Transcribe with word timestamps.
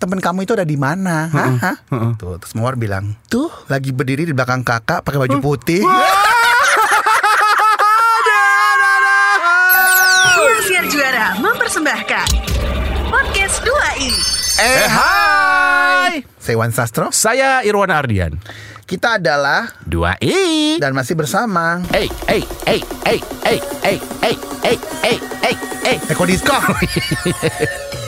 temen 0.00 0.16
kamu 0.16 0.48
itu 0.48 0.56
ada 0.56 0.64
di 0.64 0.80
mana? 0.80 1.28
Hah? 1.28 1.52
Hah? 1.60 1.76
heeh. 1.92 2.12
Tuh, 2.16 2.40
terus 2.40 2.56
Mawar 2.56 2.80
bilang, 2.80 3.20
tuh 3.28 3.52
lagi 3.68 3.92
berdiri 3.92 4.24
di 4.24 4.32
belakang 4.32 4.64
kakak 4.64 5.04
pakai 5.04 5.20
baju 5.20 5.36
putih. 5.44 5.84
Siar 10.60 10.86
Juara 10.86 11.34
mempersembahkan 11.40 12.28
Podcast 13.10 13.64
2 13.66 14.06
i 14.06 14.12
eh, 14.60 14.86
hai. 14.86 16.20
Saya 16.36 16.56
Wan 16.56 16.70
Sastro. 16.70 17.08
Saya 17.10 17.64
Irwan 17.64 17.90
Ardian. 17.90 18.36
Kita 18.84 19.16
adalah 19.18 19.72
Dua 19.82 20.20
i. 20.20 20.76
dan 20.78 20.92
masih 20.92 21.16
bersama 21.16 21.80
Hey, 21.90 22.12
hey, 22.28 22.44
hey, 22.68 22.80
hey, 23.04 23.18
hey, 23.42 23.58
hey, 23.82 23.98
hey, 24.22 24.36
hey, 24.62 24.76
hey, 25.00 25.16
hey, 25.42 25.54
hey. 25.84 25.96
Eko 26.12 26.24
Disco. 26.28 26.54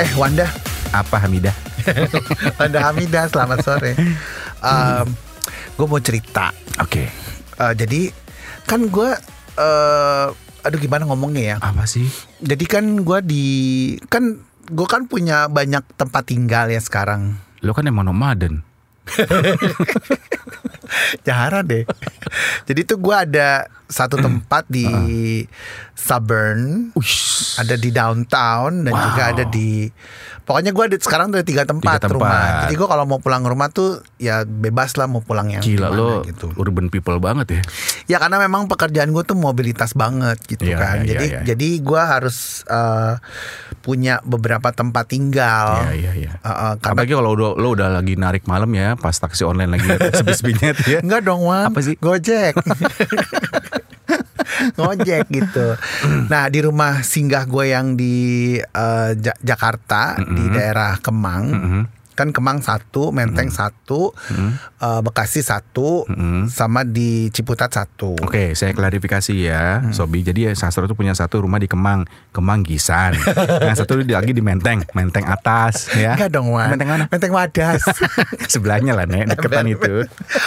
eh 0.00 0.16
Wanda, 0.16 0.48
Apa 0.96 1.20
Hamidah? 1.20 1.52
Wanda 2.58 2.80
Hamidah, 2.88 3.28
selamat 3.28 3.58
sore. 3.60 3.92
Um, 4.64 5.12
gue 5.76 5.86
mau 5.86 6.00
cerita. 6.00 6.56
Oke. 6.80 7.04
Eh, 7.60 7.72
jadi 7.76 8.08
kan 8.64 8.88
gue, 8.88 9.12
eh 9.60 10.26
aduh 10.60 10.80
gimana 10.80 11.04
ngomongnya 11.04 11.42
ya? 11.44 11.56
Apa 11.60 11.84
sih? 11.84 12.08
Jadi 12.40 12.64
kan 12.64 13.04
gue 13.04 13.18
di 13.20 13.46
kan 14.08 14.40
gue 14.72 14.86
kan 14.88 15.04
punya 15.04 15.52
banyak 15.52 15.84
tempat 16.00 16.32
tinggal 16.32 16.72
ya 16.72 16.80
sekarang. 16.80 17.36
Lo 17.60 17.76
kan 17.76 17.84
emang 17.84 18.08
nomaden. 18.08 18.64
Jahara 21.26 21.62
deh. 21.62 21.84
Jadi 22.68 22.80
tuh 22.86 22.98
gue 22.98 23.14
ada 23.14 23.66
satu 23.90 24.22
tempat 24.22 24.70
di 24.70 24.86
Suburn, 25.98 26.94
Ush. 26.94 27.58
ada 27.58 27.74
di 27.74 27.90
downtown 27.90 28.86
dan 28.86 28.94
Wow. 28.94 29.04
juga 29.10 29.22
ada 29.34 29.44
di 29.44 29.90
pokoknya 30.50 30.74
gue 30.74 30.98
sekarang 30.98 31.30
ada 31.30 31.46
tiga 31.46 31.62
tempat, 31.62 32.02
Tiga 32.02 32.10
tempat. 32.10 32.16
rumah. 32.18 32.42
Jadi 32.66 32.74
gue 32.74 32.88
kalau 32.90 33.04
mau 33.06 33.22
pulang 33.22 33.46
rumah 33.46 33.70
tuh 33.70 34.02
ya 34.18 34.42
bebas 34.42 34.98
lah 34.98 35.06
mau 35.06 35.22
pulang 35.22 35.46
yang 35.46 35.62
Gila 35.62 35.86
lo 35.88 36.26
gitu. 36.26 36.50
urban 36.58 36.90
people 36.90 37.22
banget 37.22 37.46
ya. 37.54 37.60
Ya 38.10 38.16
karena 38.18 38.42
memang 38.42 38.66
pekerjaan 38.66 39.14
gue 39.14 39.22
tuh 39.22 39.38
mobilitas 39.38 39.94
banget 39.94 40.42
gitu 40.42 40.66
Iya, 40.66 40.76
kan. 40.76 40.96
iya, 41.00 41.06
jadi 41.06 41.24
iya, 41.24 41.34
iya. 41.36 41.42
jadi 41.46 41.68
gue 41.78 42.02
harus 42.02 42.66
eh, 42.66 43.14
punya 43.80 44.18
beberapa 44.20 44.74
tempat 44.74 45.06
tinggal. 45.06 45.86
Iya, 45.86 45.92
iya, 45.94 46.12
iya. 46.18 46.30
Eh, 46.36 46.74
karena 46.82 46.98
Apalagi 46.98 47.14
kalau 47.14 47.30
udah 47.32 47.50
lo 47.54 47.68
udah 47.70 47.88
lagi 47.94 48.18
narik 48.18 48.42
malam 48.50 48.74
ya, 48.74 48.98
pas 48.98 49.14
taksi 49.14 49.46
online 49.46 49.78
lagi 49.78 49.86
sebis-bisnya 50.18 50.74
tuh 50.74 50.88
ya. 50.88 51.00
Enggak 51.06 51.22
dong 51.22 51.46
Wan 51.46 51.70
Apa 51.70 51.78
sih? 51.78 51.94
Gojek 51.94 52.58
Ngojek 54.76 55.26
gitu. 55.28 55.66
Nah 56.26 56.46
di 56.46 56.60
rumah 56.60 57.00
singgah 57.00 57.44
gue 57.44 57.64
yang 57.68 57.94
di 57.94 58.14
eh, 58.56 59.10
Ja- 59.16 59.40
Jakarta 59.40 60.14
Di 60.16 60.44
daerah 60.50 60.96
Kemang 60.96 61.44
Kan 62.20 62.30
Kemang 62.30 62.60
satu 62.60 63.08
Menteng 63.10 63.48
satu 63.48 64.12
eh, 64.76 65.00
Bekasi 65.00 65.40
satu 65.40 66.04
Sama 66.46 66.84
di 66.84 67.32
Ciputat 67.32 67.72
satu 67.72 68.12
Oke, 68.20 68.52
saya 68.52 68.70
klarifikasi 68.70 69.32
ya, 69.32 69.80
Hmm. 69.80 69.92
Sobi. 69.92 70.20
Jadi 70.20 70.44
ya 70.44 70.52
Sastro 70.52 70.84
tuh 70.84 70.92
punya 70.92 71.12
satu 71.12 71.40
rumah 71.40 71.56
di 71.56 71.64
Kemang, 71.64 72.04
Kemang 72.30 72.60
Gisan. 72.60 73.14
Yang 73.64 73.76
satu 73.80 74.02
lagi 74.02 74.30
di 74.30 74.40
Menteng, 74.40 74.82
Menteng 74.92 75.24
atas 75.24 75.88
ya. 75.94 76.12
Enggak 76.12 76.30
dong 76.30 76.50
Wan 76.50 76.74
Menteng 76.74 76.90
mana? 76.90 77.04
Menteng 77.06 77.30
Wadas 77.30 77.80
Sebelahnya 78.52 78.92
lah, 78.92 79.06
Nek, 79.06 79.30
deketan 79.30 79.64
itu. 79.66 80.04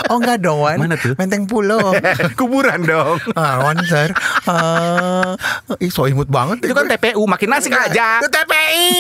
Oh 0.08 0.20
enggak 0.20 0.38
dong 0.40 0.60
Wan 0.60 0.78
Mana 0.78 0.94
tuh? 0.96 1.16
Menteng 1.16 1.48
Pulau 1.48 1.96
Kuburan 2.40 2.84
dong. 2.84 3.18
Ah, 3.34 3.64
Wan 3.64 3.80
sir 3.82 4.12
Ah, 4.44 5.34
Ih 5.80 5.88
so 5.88 6.06
imut 6.06 6.28
banget 6.28 6.62
Itu 6.62 6.76
kan 6.76 6.86
TPU, 6.86 7.24
makin 7.24 7.50
asik 7.52 7.74
aja. 7.74 8.20
Itu 8.20 8.30
TPI 8.30 8.92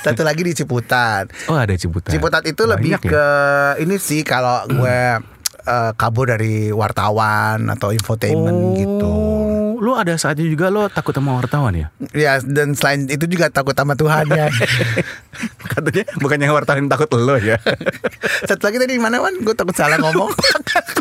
Satu 0.00 0.22
lagi 0.22 0.42
di 0.42 0.52
Ciputat 0.52 1.26
Oh, 1.46 1.58
ada 1.58 1.74
Ciputat. 1.74 2.10
Ciputat 2.10 2.42
itu 2.42 2.62
lebih 2.62 2.96
Banyak 2.96 3.02
ya? 3.02 3.10
ke 3.10 3.26
ini 3.82 3.96
sih 3.96 4.22
kalau 4.22 4.62
gue 4.64 4.98
eh, 5.62 5.90
kabur 5.94 6.26
dari 6.26 6.70
wartawan 6.70 7.66
atau 7.68 7.90
infotainment 7.90 8.76
gitu. 8.76 9.10
Oh, 9.10 9.34
Lo 9.76 9.92
ada 9.92 10.16
saatnya 10.16 10.48
juga 10.48 10.72
lo 10.72 10.88
takut 10.88 11.12
sama 11.12 11.36
wartawan 11.36 11.76
ya? 11.76 11.86
Ya 12.10 12.40
dan 12.40 12.72
selain 12.72 13.04
itu 13.06 13.28
juga 13.28 13.52
takut 13.52 13.76
sama 13.76 13.92
Tuhan 13.92 14.24
ya. 14.26 14.48
Katanya 15.72 16.04
bukannya 16.16 16.48
wartawan 16.48 16.88
takut 16.88 17.12
lo 17.12 17.36
ya? 17.36 17.60
Satu 18.48 18.66
lagi 18.66 18.80
tadi 18.80 18.96
di 18.96 19.02
mana 19.02 19.20
Wan? 19.20 19.36
Gue 19.36 19.52
takut 19.52 19.76
salah 19.76 20.00
ngomong. 20.00 20.32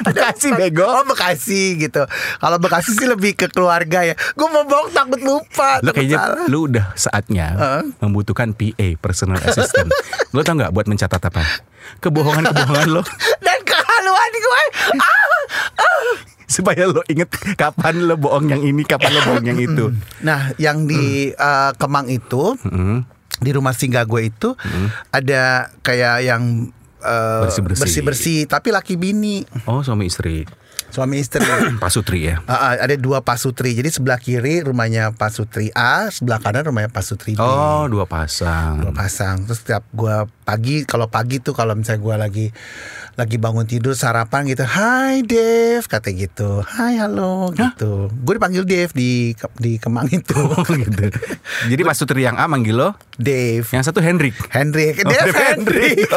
Bekasi 0.00 0.52
bego. 0.52 0.84
Oh 0.84 1.04
Bekasi 1.04 1.76
gitu. 1.78 2.02
Kalau 2.36 2.58
Bekasi 2.58 2.92
sih 2.92 3.04
lebih 3.04 3.34
ke 3.34 3.46
keluarga 3.46 4.02
ya. 4.02 4.14
Gue 4.32 4.46
mau 4.46 4.62
bohong 4.62 4.90
takut 4.90 5.18
lupa. 5.18 5.78
Takut 5.80 5.94
kayaknya 5.96 6.18
salah. 6.18 6.46
lu 6.46 6.58
udah 6.66 6.86
saatnya 6.92 7.46
Heeh. 7.52 7.82
membutuhkan 8.00 8.52
PA 8.52 8.88
personal 8.96 9.38
assistant. 9.40 9.90
lo 10.34 10.40
tau 10.40 10.54
nggak 10.54 10.70
buat 10.70 10.86
mencatat 10.86 11.22
apa? 11.22 11.42
Kebohongan-kebohongan 11.98 12.88
lo 12.90 13.02
Dan 13.46 13.58
kehaluan 13.62 14.30
gue. 14.32 14.62
Ah, 14.94 15.26
supaya 16.44 16.84
lo 16.84 17.04
inget 17.06 17.28
kapan 17.54 18.02
lo 18.02 18.16
bohong 18.16 18.48
yang 18.48 18.62
ini, 18.62 18.82
kapan 18.82 19.10
lo 19.10 19.20
bohong 19.22 19.46
yang 19.46 19.58
itu. 19.58 19.92
Nah, 20.20 20.52
yang 20.56 20.84
di 20.84 21.30
eh, 21.30 21.70
Kemang 21.74 22.08
itu 22.08 22.56
Mm. 22.60 23.04
di 23.38 23.50
rumah 23.52 23.70
singgah 23.70 24.02
gue 24.02 24.26
itu 24.26 24.58
ada 25.08 25.70
kayak 25.80 26.16
yang 26.22 26.42
eh, 27.00 27.40
Bersih-bersih. 27.44 27.80
bersih-bersih, 27.80 28.38
tapi 28.44 28.68
laki 28.70 28.94
bini 28.94 29.42
Oh 29.64 29.80
suami 29.80 30.06
istri, 30.06 30.42
suami 30.88 31.18
istri. 31.18 31.44
Pak 31.82 31.90
Sutri 31.90 32.26
ya. 32.26 32.42
Ah, 32.44 32.74
ada 32.74 32.94
dua 32.94 33.20
pasutri. 33.20 33.72
Jadi 33.72 33.88
sebelah 33.88 34.16
kiri 34.16 34.60
rumahnya 34.60 35.12
pasutri 35.12 35.68
A, 35.72 36.08
sebelah 36.08 36.38
kanan 36.38 36.64
rumahnya 36.64 36.88
pasutri 36.88 37.32
B. 37.32 37.40
Oh 37.40 37.84
dua 37.86 38.04
Dua 38.04 38.08
pasang. 38.08 38.74
pasang. 38.92 39.36
Terus 39.44 39.58
setiap 39.60 39.84
gua 39.90 40.26
pagi, 40.42 40.82
kalau 40.82 41.06
pagi 41.06 41.38
tuh 41.38 41.52
kalau 41.52 41.72
misalnya 41.72 42.00
gua 42.00 42.16
lagi 42.16 42.50
lagi 43.18 43.34
bangun 43.34 43.66
tidur 43.66 43.92
sarapan 43.92 44.46
gitu, 44.46 44.62
Hai 44.62 45.20
Dev, 45.20 45.82
kata 45.84 46.08
gitu. 46.08 46.62
Hai 46.62 46.94
halo 46.96 47.50
gitu. 47.50 48.06
Gue 48.16 48.38
dipanggil 48.38 48.62
Dev 48.62 48.94
di 48.94 49.34
di 49.58 49.74
Kemang 49.76 50.06
itu. 50.06 50.38
Oh 50.38 50.62
gitu. 50.78 51.10
Jadi 51.66 51.80
Pak 51.82 51.92
Sutri 51.92 52.22
yang 52.22 52.38
A 52.38 52.46
manggil 52.46 52.78
lo, 52.78 52.94
Dave. 53.12 53.66
yang 53.66 53.82
satu 53.82 53.98
Hendrik. 53.98 54.38
Hendrik, 54.48 55.02
Oh, 55.02 55.10
Dev 55.10 55.18
Dev 55.24 55.34
Hendrik. 55.34 56.06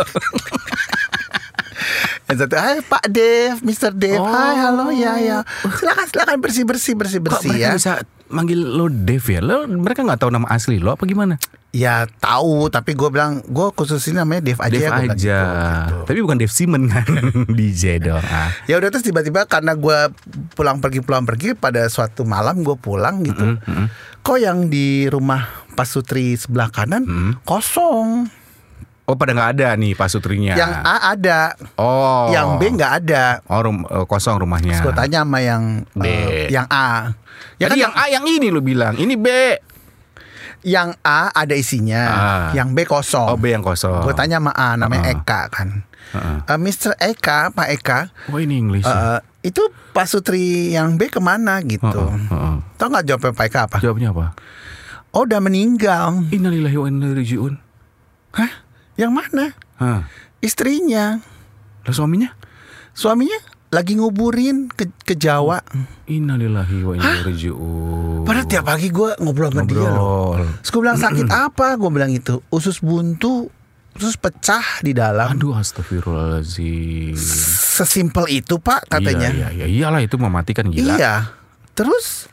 Yang 2.23 2.37
satu, 2.39 2.55
hai 2.55 2.79
Pak 2.79 3.03
Dev, 3.09 3.59
Mr. 3.59 3.91
Dev, 3.91 4.15
Oh. 4.15 4.23
hai 4.23 4.55
halo 4.55 4.87
ya 4.93 5.17
ya, 5.17 5.37
silakan 5.73 6.05
silakan 6.07 6.37
bersih 6.39 6.63
bersih 6.63 6.93
bersih 6.93 7.19
Kok 7.19 7.25
bersih 7.27 7.49
mereka 7.51 7.67
ya. 7.67 7.71
bisa 7.73 7.91
manggil 8.29 8.55
lo 8.61 8.87
Dev 8.87 9.19
ya? 9.19 9.41
Lo 9.41 9.65
mereka 9.67 9.99
nggak 9.99 10.15
tahu 10.17 10.31
nama 10.31 10.47
asli 10.47 10.77
lo 10.77 10.93
apa 10.93 11.03
gimana? 11.03 11.35
Ya 11.71 12.03
tahu, 12.19 12.67
tapi 12.67 12.91
gue 12.91 13.07
bilang 13.07 13.39
gue 13.41 13.67
khususin 13.71 14.13
namanya 14.13 14.43
Dev 14.43 14.59
aja 14.59 14.67
Dev 14.69 14.83
ya. 14.83 14.91
aja. 14.91 15.07
gitu, 15.07 15.39
gitu. 15.55 15.97
Tapi 16.03 16.19
bukan 16.19 16.37
Dev 16.37 16.51
Simon 16.51 16.83
kan, 16.85 17.07
DJ 17.57 17.83
dong. 18.01 18.19
Ah. 18.21 18.51
Ya 18.65 18.75
udah 18.75 18.87
terus 18.87 19.01
tiba-tiba 19.01 19.43
karena 19.45 19.71
gue 19.73 20.11
pulang 20.51 20.77
pergi 20.77 20.99
pulang 20.99 21.23
pergi 21.23 21.53
pada 21.53 21.87
suatu 21.87 22.21
malam 22.21 22.59
gue 22.59 22.75
pulang 22.75 23.23
gitu. 23.23 23.55
Mm-hmm, 23.55 23.85
Kok 24.19 24.37
yang 24.37 24.67
di 24.67 25.07
rumah 25.07 25.47
Pak 25.71 25.87
Sutri 25.87 26.35
sebelah 26.35 26.67
kanan 26.67 27.01
Mm-hmm. 27.01 27.31
kosong. 27.41 28.27
Oh 29.03 29.15
pada 29.15 29.31
nggak 29.31 29.51
ada 29.57 29.67
nih 29.73 29.91
Pak 29.91 30.07
Sutrinya. 30.07 30.53
Yang 30.53 30.71
A 30.77 30.95
ada, 31.09 31.39
Oh. 31.75 32.27
yang 32.29 32.55
B 32.55 32.67
nggak 32.69 32.93
ada. 33.01 33.39
Oh 33.45 33.59
rum- 33.59 33.83
eh, 33.85 34.03
kosong 34.05 34.37
rumahnya. 34.37 34.75
Terus 34.75 34.85
gue 34.85 34.95
tanya 34.97 35.23
sama 35.23 35.39
yang 35.39 35.87
B. 35.89 36.03
eh, 36.03 36.47
yang 36.47 36.67
A. 36.67 37.15
Ya 37.55 37.65
kan 37.65 37.73
kan 37.73 37.79
yang 37.81 37.93
A 37.93 38.03
yang 38.09 38.25
ini 38.25 38.47
lo 38.47 38.59
bilang. 38.59 38.93
Ini 38.93 39.15
B. 39.15 39.27
yang 40.61 40.93
A 41.01 41.29
ada 41.29 41.53
isinya, 41.53 42.03
Ah. 42.03 42.49
yang 42.53 42.71
B 42.71 42.83
kosong. 42.83 43.27
Oh 43.27 43.37
B 43.37 43.49
yang 43.49 43.61
kosong. 43.61 44.01
Gue 44.01 44.13
tanya 44.13 44.37
sama 44.37 44.51
A 44.51 44.73
namanya 44.75 45.09
Ah. 45.09 45.13
Eka 45.13 45.41
kan. 45.47 45.69
Heeh. 46.11 46.37
Eh, 46.45 46.59
Mr. 46.59 46.91
Eka, 46.97 47.49
Pak 47.49 47.67
Eka, 47.71 47.99
Oh 48.27 48.37
ini 48.37 48.57
English. 48.57 48.83
ya? 48.83 49.23
itu 49.41 49.63
Pak 49.89 50.05
Sutri 50.05 50.69
yang 50.69 50.95
B 50.95 51.07
ke 51.07 51.17
mana 51.17 51.57
gitu? 51.61 51.87
Heeh, 51.87 52.27
heeh. 52.27 52.55
Tahu 52.75 52.87
nggak 52.89 53.05
jawabnya 53.05 53.31
Pak 53.31 53.45
Eka 53.47 53.59
apa? 53.65 53.77
Jawabnya 53.79 54.09
apa? 54.11 54.25
Oh 55.11 55.23
udah 55.23 55.39
meninggal. 55.39 56.23
Innalillahi 56.29 56.77
wa 56.77 56.87
inna 56.87 57.07
ilaihi. 57.09 57.35
Hah? 58.31 58.51
Yang 58.95 59.11
mana? 59.11 59.45
Hah. 59.75 60.01
Istrinya. 60.39 61.19
Lah 61.81 61.93
suaminya? 61.93 62.31
Suaminya 62.91 63.39
lagi 63.71 63.95
nguburin 63.95 64.67
ke, 64.67 64.91
ke 65.07 65.15
Jawa. 65.15 65.63
Innalillahi 66.05 66.77
wa 66.83 66.91
inna 66.91 67.07
ilaihi 67.07 67.23
raji'un. 67.23 68.27
Padahal 68.27 68.47
tiap 68.51 68.67
pagi 68.67 68.91
gue 68.91 69.15
ngobrol 69.23 69.47
sama 69.47 69.63
dia 69.63 69.87
loh. 69.87 70.35
Terus 70.59 70.69
gue 70.69 70.81
bilang 70.83 70.99
sakit 70.99 71.27
apa? 71.31 71.79
Gue 71.79 71.87
bilang 71.87 72.11
itu 72.11 72.43
usus 72.51 72.83
buntu, 72.83 73.47
usus 73.95 74.19
pecah 74.19 74.83
di 74.83 74.91
dalam. 74.91 75.31
Aduh 75.31 75.55
astagfirullahaladzim. 75.55 77.15
Sesimpel 77.71 78.43
itu 78.43 78.59
pak 78.59 78.91
katanya. 78.91 79.31
Iya, 79.31 79.47
iya, 79.55 79.63
iya. 79.63 79.87
Iyalah 79.87 80.03
itu 80.03 80.19
mematikan 80.19 80.67
gila. 80.67 80.99
Iya. 80.99 81.15
Terus 81.71 82.27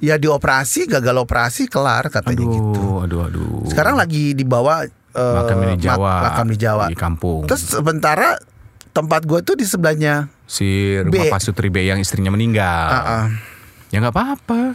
ya 0.00 0.16
dioperasi 0.16 0.88
gagal 0.88 1.20
operasi 1.20 1.68
kelar 1.68 2.08
katanya 2.08 2.48
Aduh, 2.48 2.54
gitu. 2.56 2.82
aduh, 3.04 3.20
aduh. 3.28 3.60
Sekarang 3.68 4.00
lagi 4.00 4.32
dibawa 4.32 4.88
eh, 4.88 5.34
Makam 5.36 5.68
di 5.68 5.84
Jawa. 5.84 6.12
makam 6.32 6.46
di 6.48 6.56
Jawa. 6.56 6.84
Di 6.88 6.96
kampung. 6.96 7.44
Terus 7.44 7.76
sementara 7.76 8.40
tempat 8.98 9.22
gue 9.22 9.38
tuh 9.40 9.54
di 9.54 9.62
sebelahnya. 9.62 10.26
si 10.48 10.96
rumah 10.98 11.28
B. 11.28 11.30
Pak 11.30 11.38
Sutri 11.38 11.68
B 11.68 11.84
yang 11.84 12.02
istrinya 12.02 12.34
meninggal. 12.34 12.88
Ah, 12.90 12.98
ah. 12.98 13.26
Ya 13.88 14.02
nggak 14.02 14.10
apa-apa. 14.10 14.74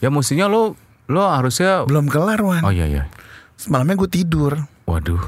Ya 0.00 0.10
mestinya 0.10 0.50
lo 0.50 0.74
lo 1.06 1.22
harusnya 1.22 1.86
belum 1.86 2.10
kelar 2.10 2.42
Wan. 2.42 2.66
Oh 2.66 2.74
iya 2.74 2.90
iya. 2.90 3.04
Semalamnya 3.54 3.94
gue 3.94 4.10
tidur. 4.10 4.58
Waduh, 4.82 5.22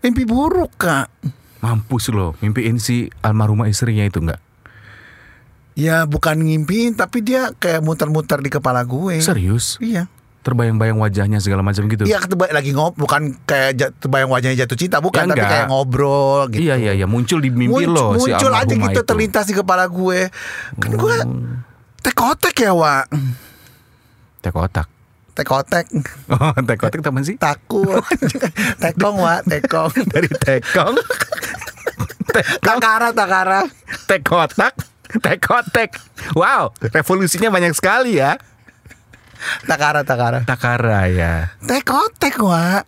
Mimpi 0.00 0.22
buruk 0.22 0.78
kak. 0.78 1.10
mampus 1.58 2.14
lo 2.14 2.38
mimpiin 2.38 2.78
si 2.78 3.10
almarhumah 3.18 3.66
istrinya 3.66 4.06
itu 4.06 4.22
nggak? 4.22 4.38
Ya 5.74 6.06
bukan 6.06 6.38
ngimpiin 6.40 6.94
tapi 6.94 7.20
dia 7.20 7.50
kayak 7.52 7.82
muter-muter 7.82 8.38
di 8.38 8.48
kepala 8.48 8.86
gue. 8.86 9.18
Serius? 9.18 9.76
Iya. 9.82 10.06
Terbayang-bayang 10.46 10.94
wajahnya 10.94 11.42
segala 11.42 11.58
macam 11.60 11.82
gitu. 11.84 12.06
Iya 12.06 12.22
ketebak 12.22 12.48
lagi 12.48 12.70
ngob 12.70 12.94
bukan 12.94 13.34
kayak 13.42 13.98
terbayang 13.98 14.30
wajahnya 14.30 14.62
jatuh 14.62 14.78
cinta 14.78 15.02
bukan 15.02 15.26
Ya, 15.26 15.28
tapi 15.28 15.36
enggak. 15.36 15.50
kayak 15.50 15.66
ngobrol 15.66 16.46
gitu. 16.48 16.62
Iya 16.62 16.74
iya 16.78 16.92
iya 16.94 17.06
muncul 17.06 17.42
di 17.42 17.50
mimpi 17.50 17.82
muncul, 17.82 17.90
lo 17.90 18.06
si 18.16 18.30
muncul 18.30 18.52
aja 18.54 18.70
gitu 18.70 18.94
itu. 18.94 19.02
terlintas 19.02 19.44
di 19.44 19.54
kepala 19.54 19.84
gue. 19.84 20.30
Kan 20.76 20.90
gue 20.92 21.14
Oh. 21.18 21.58
tekotek 22.00 22.54
ya, 22.56 22.70
Wak. 22.70 23.10
Tekotak. 24.38 24.86
Tekotek. 25.34 25.86
Oh, 26.30 26.54
tekotak 26.62 27.02
teman 27.02 27.20
sih? 27.20 27.34
Takut. 27.34 27.98
tekong, 28.86 29.18
Wak, 29.18 29.42
tekong. 29.44 29.90
Dari 30.14 30.30
tekong. 30.30 30.94
Takara, 32.62 33.10
takara. 33.10 33.60
Tekotak. 34.06 34.74
Tekotek. 35.08 35.90
Wow, 36.32 36.70
revolusinya 36.84 37.48
banyak 37.48 37.72
sekali 37.72 38.16
ya. 38.16 38.36
Takara, 39.62 40.00
takara. 40.02 40.38
Takara 40.42 41.06
ya. 41.06 41.50
Tekotek, 41.60 42.36
Wak. 42.38 42.84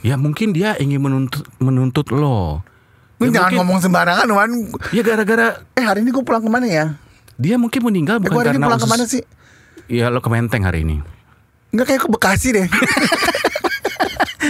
Ya 0.00 0.14
mungkin 0.14 0.50
dia 0.50 0.74
ingin 0.76 0.98
menuntut 0.98 1.42
menuntut 1.58 2.08
lo. 2.08 2.62
Ya, 3.18 3.26
jangan 3.28 3.50
mungkin- 3.50 3.58
ngomong 3.58 3.78
sembarangan, 3.80 4.26
Wan. 4.28 4.50
Ya 4.88 5.02
gara-gara 5.02 5.58
Eh, 5.72 5.82
hari 5.82 6.00
ini 6.00 6.10
gue 6.10 6.22
pulang 6.22 6.38
ke 6.38 6.48
mana 6.48 6.66
ya? 6.66 6.94
dia 7.34 7.54
mungkin 7.54 7.82
meninggal 7.84 8.18
Eh, 8.18 8.20
bukan 8.20 8.30
gue 8.30 8.40
hari 8.40 8.48
ini 8.48 8.54
karena 8.56 8.66
pulang 8.66 8.78
usus- 8.78 8.86
ke 8.86 8.94
mana 8.94 9.04
sih? 9.04 9.22
Iya 9.88 10.06
lo 10.06 10.18
ke 10.18 10.28
Menteng 10.28 10.62
hari 10.62 10.82
ini. 10.82 11.02
Enggak 11.68 11.86
kayak 11.88 12.02
ke 12.02 12.08
Bekasi 12.08 12.48
deh. 12.52 12.66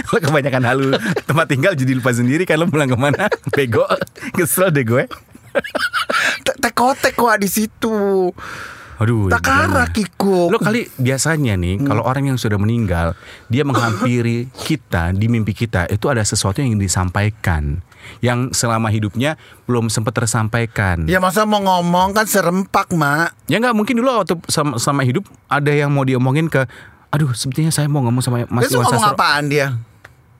Lo 0.09 0.17
kebanyakan 0.17 0.63
halu 0.63 0.89
tempat 1.23 1.45
tinggal 1.47 1.73
jadi 1.73 1.93
lupa 1.93 2.09
sendiri 2.09 2.41
kan 2.43 2.57
lo 2.57 2.65
pulang 2.65 2.87
ke 2.87 2.95
mana? 2.95 3.29
Bego, 3.55 3.85
kesel 4.31 4.69
deh 4.69 4.81
gue. 4.81 5.05
Te- 6.41 6.57
Tekotek, 6.59 7.13
Wak, 7.15 7.37
di 7.37 7.47
situ. 7.47 8.29
Aduh. 8.99 9.31
Takara? 9.31 9.87
Kiko. 9.89 10.51
Lo 10.51 10.59
kali 10.59 10.91
biasanya 10.99 11.55
nih 11.55 11.79
kalau 11.87 12.03
orang 12.03 12.35
yang 12.35 12.37
sudah 12.37 12.59
meninggal 12.59 13.15
dia 13.47 13.63
menghampiri 13.63 14.51
kita 14.67 15.15
di 15.15 15.31
mimpi 15.31 15.55
kita 15.55 15.87
itu 15.87 16.05
ada 16.11 16.21
sesuatu 16.21 16.59
yang 16.59 16.75
ingin 16.75 16.83
disampaikan 16.83 17.79
yang 18.19 18.51
selama 18.51 18.91
hidupnya 18.91 19.39
belum 19.67 19.87
sempat 19.87 20.19
tersampaikan. 20.19 21.07
Ya 21.07 21.23
masa 21.23 21.47
mau 21.47 21.59
ngomong 21.59 22.15
kan 22.15 22.27
serempak, 22.27 22.91
Mak. 22.91 23.47
Ya 23.47 23.59
nggak 23.59 23.75
mungkin 23.75 23.99
dulu 24.03 24.23
waktu 24.23 24.35
sama, 24.51 24.75
sama 24.79 25.07
hidup 25.07 25.27
ada 25.47 25.71
yang 25.71 25.91
mau 25.91 26.03
diomongin 26.03 26.51
ke 26.51 26.67
Aduh 27.09 27.33
sepertinya 27.33 27.73
saya 27.73 27.89
mau 27.89 28.05
ngomong 28.05 28.21
sama 28.21 28.45
Mas 28.53 28.69
Iwan 28.69 28.85
ngomong 28.85 29.01
Sastro 29.01 29.17
apaan 29.17 29.49
dia? 29.49 29.81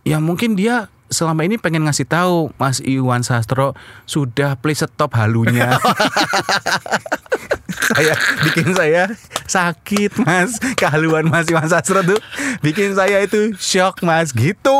Ya 0.06 0.22
mungkin 0.22 0.54
dia 0.54 0.86
selama 1.10 1.42
ini 1.42 1.58
pengen 1.58 1.90
ngasih 1.90 2.06
tahu 2.06 2.54
Mas 2.62 2.78
Iwan 2.86 3.26
Sastro 3.26 3.74
sudah 4.06 4.54
please 4.62 4.86
stop 4.86 5.18
halunya. 5.18 5.74
Kayak 7.92 8.18
bikin 8.44 8.68
saya 8.72 9.04
sakit 9.44 10.22
mas. 10.22 10.58
Kehaluan 10.76 11.26
Mas 11.26 11.46
Iwan 11.46 11.66
Sastro 11.66 12.02
tuh 12.02 12.20
Bikin 12.60 12.94
saya 12.94 13.20
itu 13.20 13.54
shock 13.56 14.02
mas. 14.02 14.30
Gitu. 14.30 14.80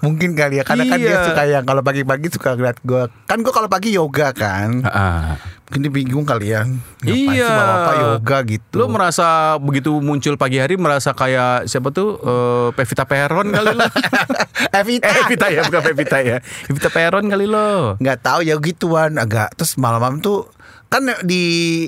Mungkin 0.00 0.32
kali 0.32 0.58
ya 0.58 0.64
Karena 0.64 0.84
kan 0.84 0.98
dia 0.98 1.08
Iya. 1.12 1.24
suka 1.24 1.42
yang 1.44 1.62
Kalau 1.62 1.80
pagi-pagi 1.80 2.26
suka 2.28 2.54
ngeliat 2.54 2.78
gue 2.80 3.02
Kan 3.24 3.40
gue 3.40 3.50
kalau 3.50 3.66
pagi 3.66 3.92
yoga 3.92 4.30
kan. 4.32 4.82
Ah, 4.84 5.38
Mungkin 5.64 5.80
dia 5.80 5.92
bingung 5.94 6.26
kali 6.26 6.50
ya 6.50 6.66
Ngapain 7.00 7.14
Iya. 7.30 7.46
sih 7.46 7.54
bapak 7.56 7.94
yoga 7.96 8.36
gitu. 8.44 8.74
Lo 8.76 8.86
merasa 8.86 9.26
begitu 9.56 9.94
muncul 9.96 10.34
pagi 10.34 10.58
hari 10.58 10.74
Merasa 10.74 11.12
kayak 11.12 11.64
siapa 11.64 11.88
tuh 11.88 12.18
eh, 12.18 12.68
Pevita 12.74 13.04
Peron 13.04 13.48
kali 13.48 13.70
lo 13.72 13.86
Evita. 14.82 15.04
Eh 15.04 15.14
Pevita 15.22 15.46
ya 15.48 15.60
bukan 15.62 15.82
Pevita 15.84 16.18
ya. 16.18 16.36
Pevita 16.66 16.88
Peron 16.88 17.24
kali 17.24 17.46
lo 17.46 17.94
nggak 17.96 18.18
tahu 18.20 18.40
ya 18.42 18.58
gituan. 18.58 19.14
Agak 19.14 19.54
terus 19.54 19.76
malam-malam 19.76 20.18
tuh 20.18 20.48
kan 20.88 21.04
di 21.22 21.86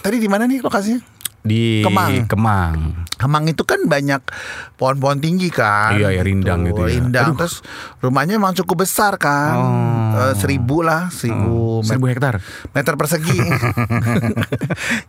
tadi 0.00 0.16
di 0.16 0.26
mana 0.26 0.44
nih 0.44 0.58
lokasinya? 0.58 1.00
Di 1.38 1.80
Kemang. 1.80 2.26
Kemang. 2.26 2.76
Kemang 3.14 3.44
itu 3.46 3.62
kan 3.62 3.82
banyak 3.82 4.20
pohon-pohon 4.74 5.18
tinggi 5.18 5.48
kan? 5.48 5.90
Iya, 5.92 6.10
ya, 6.12 6.22
rindang 6.22 6.66
gitu 6.66 6.82
ya. 6.82 6.90
rindang. 6.92 7.32
Aduh. 7.32 7.38
terus 7.40 7.62
rumahnya 7.98 8.36
emang 8.36 8.52
cukup 8.54 8.84
besar 8.84 9.16
kan? 9.16 9.54
Oh. 9.54 10.20
Eh, 10.20 10.34
seribu 10.34 10.82
lah 10.82 11.08
seribu 11.08 11.80
met- 11.80 11.88
Seribu 11.88 12.04
hektar? 12.06 12.34
meter 12.68 12.94
persegi. 12.94 13.38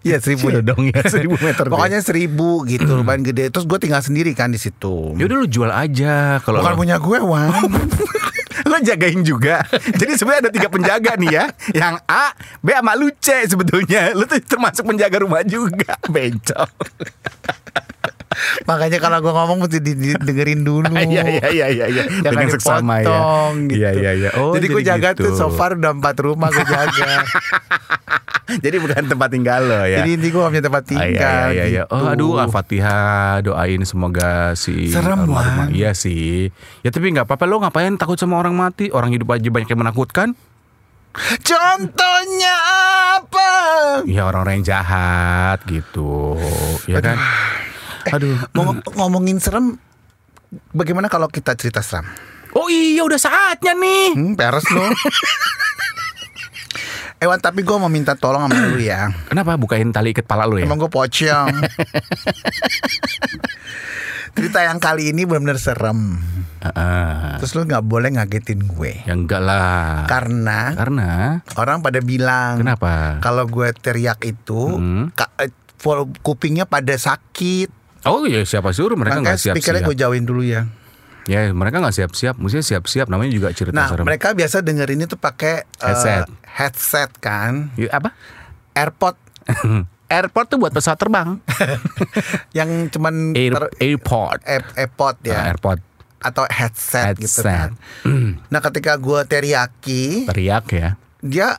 Iya 0.02 0.18
seribu. 0.18 0.50
Sudah 0.50 0.64
dong 0.64 0.88
ya 0.88 1.02
Seribu 1.04 1.36
meter 1.36 1.66
pokoknya 1.66 2.00
seribu 2.00 2.64
gitu 2.66 2.88
lumayan 2.96 3.22
gede. 3.22 3.50
Terus 3.50 3.66
gue 3.66 3.78
tinggal 3.80 4.00
sendiri 4.00 4.32
kan 4.34 4.50
di 4.50 4.58
situ. 4.58 5.14
Ya 5.16 5.26
udah 5.26 5.38
lu 5.38 5.48
jual 5.48 5.70
aja 5.70 6.40
kalau 6.40 6.62
bukan 6.62 6.74
lo- 6.74 6.80
punya 6.80 6.96
gue 6.98 7.18
Wan 7.20 7.52
lo 8.66 8.78
jagain 8.82 9.22
juga. 9.22 9.64
Jadi 9.72 10.14
sebenarnya 10.18 10.50
ada 10.50 10.52
tiga 10.54 10.70
penjaga 10.72 11.12
nih 11.20 11.32
ya. 11.32 11.46
Yang 11.74 11.96
A, 12.10 12.34
B 12.64 12.68
sama 12.74 12.94
lu 12.98 13.10
C 13.18 13.28
sebetulnya. 13.46 14.14
Lu 14.18 14.26
tuh 14.26 14.42
termasuk 14.42 14.84
penjaga 14.86 15.22
rumah 15.22 15.44
juga. 15.46 15.96
Bencong. 16.08 16.72
Makanya 18.64 18.98
kalau 18.98 19.20
gue 19.20 19.30
ngomong 19.30 19.58
mesti 19.62 19.80
di- 19.80 19.96
di- 19.96 20.18
dengerin 20.18 20.62
dulu 20.62 20.88
Iya 21.10 21.24
iya 21.26 21.48
iya 21.50 21.68
iya 21.68 21.86
iya. 21.88 22.04
Jangan 22.22 22.32
Dengan 22.36 22.50
seksama 22.52 22.94
ya. 22.96 23.04
dipotong, 23.04 23.54
gitu. 23.66 23.78
Iya 23.80 23.90
iya 23.94 24.12
iya. 24.16 24.30
Oh, 24.36 24.54
jadi 24.54 24.66
gue 24.68 24.82
jaga 24.84 25.10
gitu. 25.14 25.24
tuh 25.26 25.32
so 25.34 25.48
far 25.50 25.74
udah 25.74 25.92
empat 25.92 26.16
rumah 26.20 26.50
gue 26.50 26.66
jaga. 26.66 27.10
Jadi 28.50 28.82
bukan 28.82 29.06
tempat 29.06 29.30
tinggal 29.30 29.62
lo 29.62 29.86
ya. 29.86 30.02
Jadi 30.02 30.18
inti 30.18 30.34
gue 30.34 30.42
punya 30.42 30.58
tempat 30.60 30.82
tinggal. 30.82 31.06
iya, 31.06 31.54
iya, 31.54 31.64
iya. 31.70 31.84
gitu. 31.86 31.94
Oh 31.94 32.10
aduh 32.10 32.42
Al-Fatihah 32.42 33.46
doain 33.46 33.78
semoga 33.86 34.58
si 34.58 34.90
Serem, 34.90 35.30
Wan. 35.30 35.70
Iya 35.70 35.94
sih 35.94 36.50
Ya 36.82 36.90
tapi 36.90 37.14
nggak 37.14 37.30
apa-apa 37.30 37.46
lo 37.46 37.62
ngapain 37.62 37.94
takut 37.94 38.18
sama 38.18 38.42
orang 38.42 38.58
mati 38.58 38.90
Orang 38.90 39.14
hidup 39.14 39.30
aja 39.30 39.46
banyak 39.46 39.70
yang 39.70 39.82
menakutkan 39.86 40.34
Contohnya 41.42 42.56
apa? 43.22 43.52
Ya 44.10 44.26
orang-orang 44.26 44.66
yang 44.66 44.68
jahat 44.68 45.62
gitu 45.66 46.34
Ya 46.90 47.06
kan 47.06 47.22
Aduh 48.08 48.38
Mau 48.52 48.72
ngomongin 48.96 49.38
serem, 49.38 49.76
bagaimana 50.72 51.08
kalau 51.08 51.28
kita 51.28 51.54
cerita 51.54 51.80
serem? 51.80 52.08
Oh 52.52 52.66
iya 52.66 53.04
udah 53.04 53.18
saatnya 53.18 53.74
nih 53.74 54.14
Hmm, 54.14 54.34
peres 54.34 54.66
lo. 54.70 54.82
Ewan 57.20 57.36
tapi 57.38 57.62
gue 57.62 57.76
mau 57.76 57.92
minta 57.92 58.16
tolong 58.16 58.48
sama 58.48 58.56
lu 58.66 58.80
ya. 58.80 59.12
Kenapa 59.28 59.60
bukain 59.60 59.92
tali 59.92 60.16
ikat 60.16 60.24
pala 60.24 60.48
lo 60.48 60.56
ya? 60.56 60.64
Emang 60.64 60.80
gue 60.80 60.88
pocong. 60.88 61.52
Cerita 64.30 64.64
yang 64.64 64.80
kali 64.80 65.12
ini 65.12 65.28
benar-benar 65.28 65.60
serem. 65.60 66.16
Heeh. 66.60 67.36
Terus 67.40 67.52
lu 67.54 67.68
nggak 67.68 67.84
boleh 67.84 68.16
ngagetin 68.16 68.64
gue. 68.66 69.04
Ya 69.04 69.12
enggak 69.12 69.40
lah 69.40 70.08
Karena 70.08 70.76
Karena 70.76 71.10
orang 71.56 71.80
pada 71.80 72.00
bilang 72.00 72.60
Kenapa? 72.60 73.20
kalau 73.20 73.44
gue 73.46 73.68
teriak 73.74 74.24
itu 74.24 74.80
Hmm. 74.80 75.12
eh, 75.38 75.52
kupingnya 76.22 76.64
pada 76.64 76.96
sakit. 76.96 77.79
Oh 78.04 78.24
iya 78.24 78.44
siapa 78.44 78.70
suruh? 78.70 78.94
Mereka 78.94 79.20
nggak 79.20 79.36
speakernya 79.36 79.60
siap-siap 79.82 79.88
gue 79.88 79.96
jauhin 79.98 80.24
dulu 80.24 80.42
ya. 80.42 80.68
Ya 81.26 81.50
mereka 81.50 81.78
nggak 81.78 81.94
siap-siap. 81.94 82.36
Mestinya 82.36 82.66
siap-siap 82.66 83.08
namanya 83.08 83.32
juga 83.32 83.48
cerita 83.52 83.76
Nah 83.76 83.88
serem. 83.88 84.04
mereka 84.04 84.32
biasa 84.32 84.60
dengerin 84.60 85.04
itu 85.04 85.14
pakai 85.14 85.62
eh, 85.62 85.86
Headset. 85.86 86.26
headset 86.50 87.12
kan, 87.18 87.70
Ya, 87.76 87.92
Apa? 87.92 88.16
AirPod. 88.74 89.16
Airport 90.10 90.50
tuh 90.50 90.58
buat 90.58 90.72
pesawat 90.72 90.98
terbang. 90.98 91.38
Yang 92.58 92.70
cuman 92.92 93.34
Air, 93.34 93.54
ter- 93.54 93.74
Airport 93.80 94.42
Air- 94.42 94.74
AirPod 94.76 95.16
ya? 95.22 95.38
Airport 95.46 95.80
atau 96.20 96.44
headset, 96.46 97.14
gitu 97.16 97.40
Headset. 97.40 97.46
kan. 97.46 97.70
Nah 98.44 98.60
ketika 98.60 98.98
gue 98.98 99.22
teriyaki, 99.24 100.26
Teriak 100.26 100.66
ya. 100.68 100.90
dia 101.22 101.56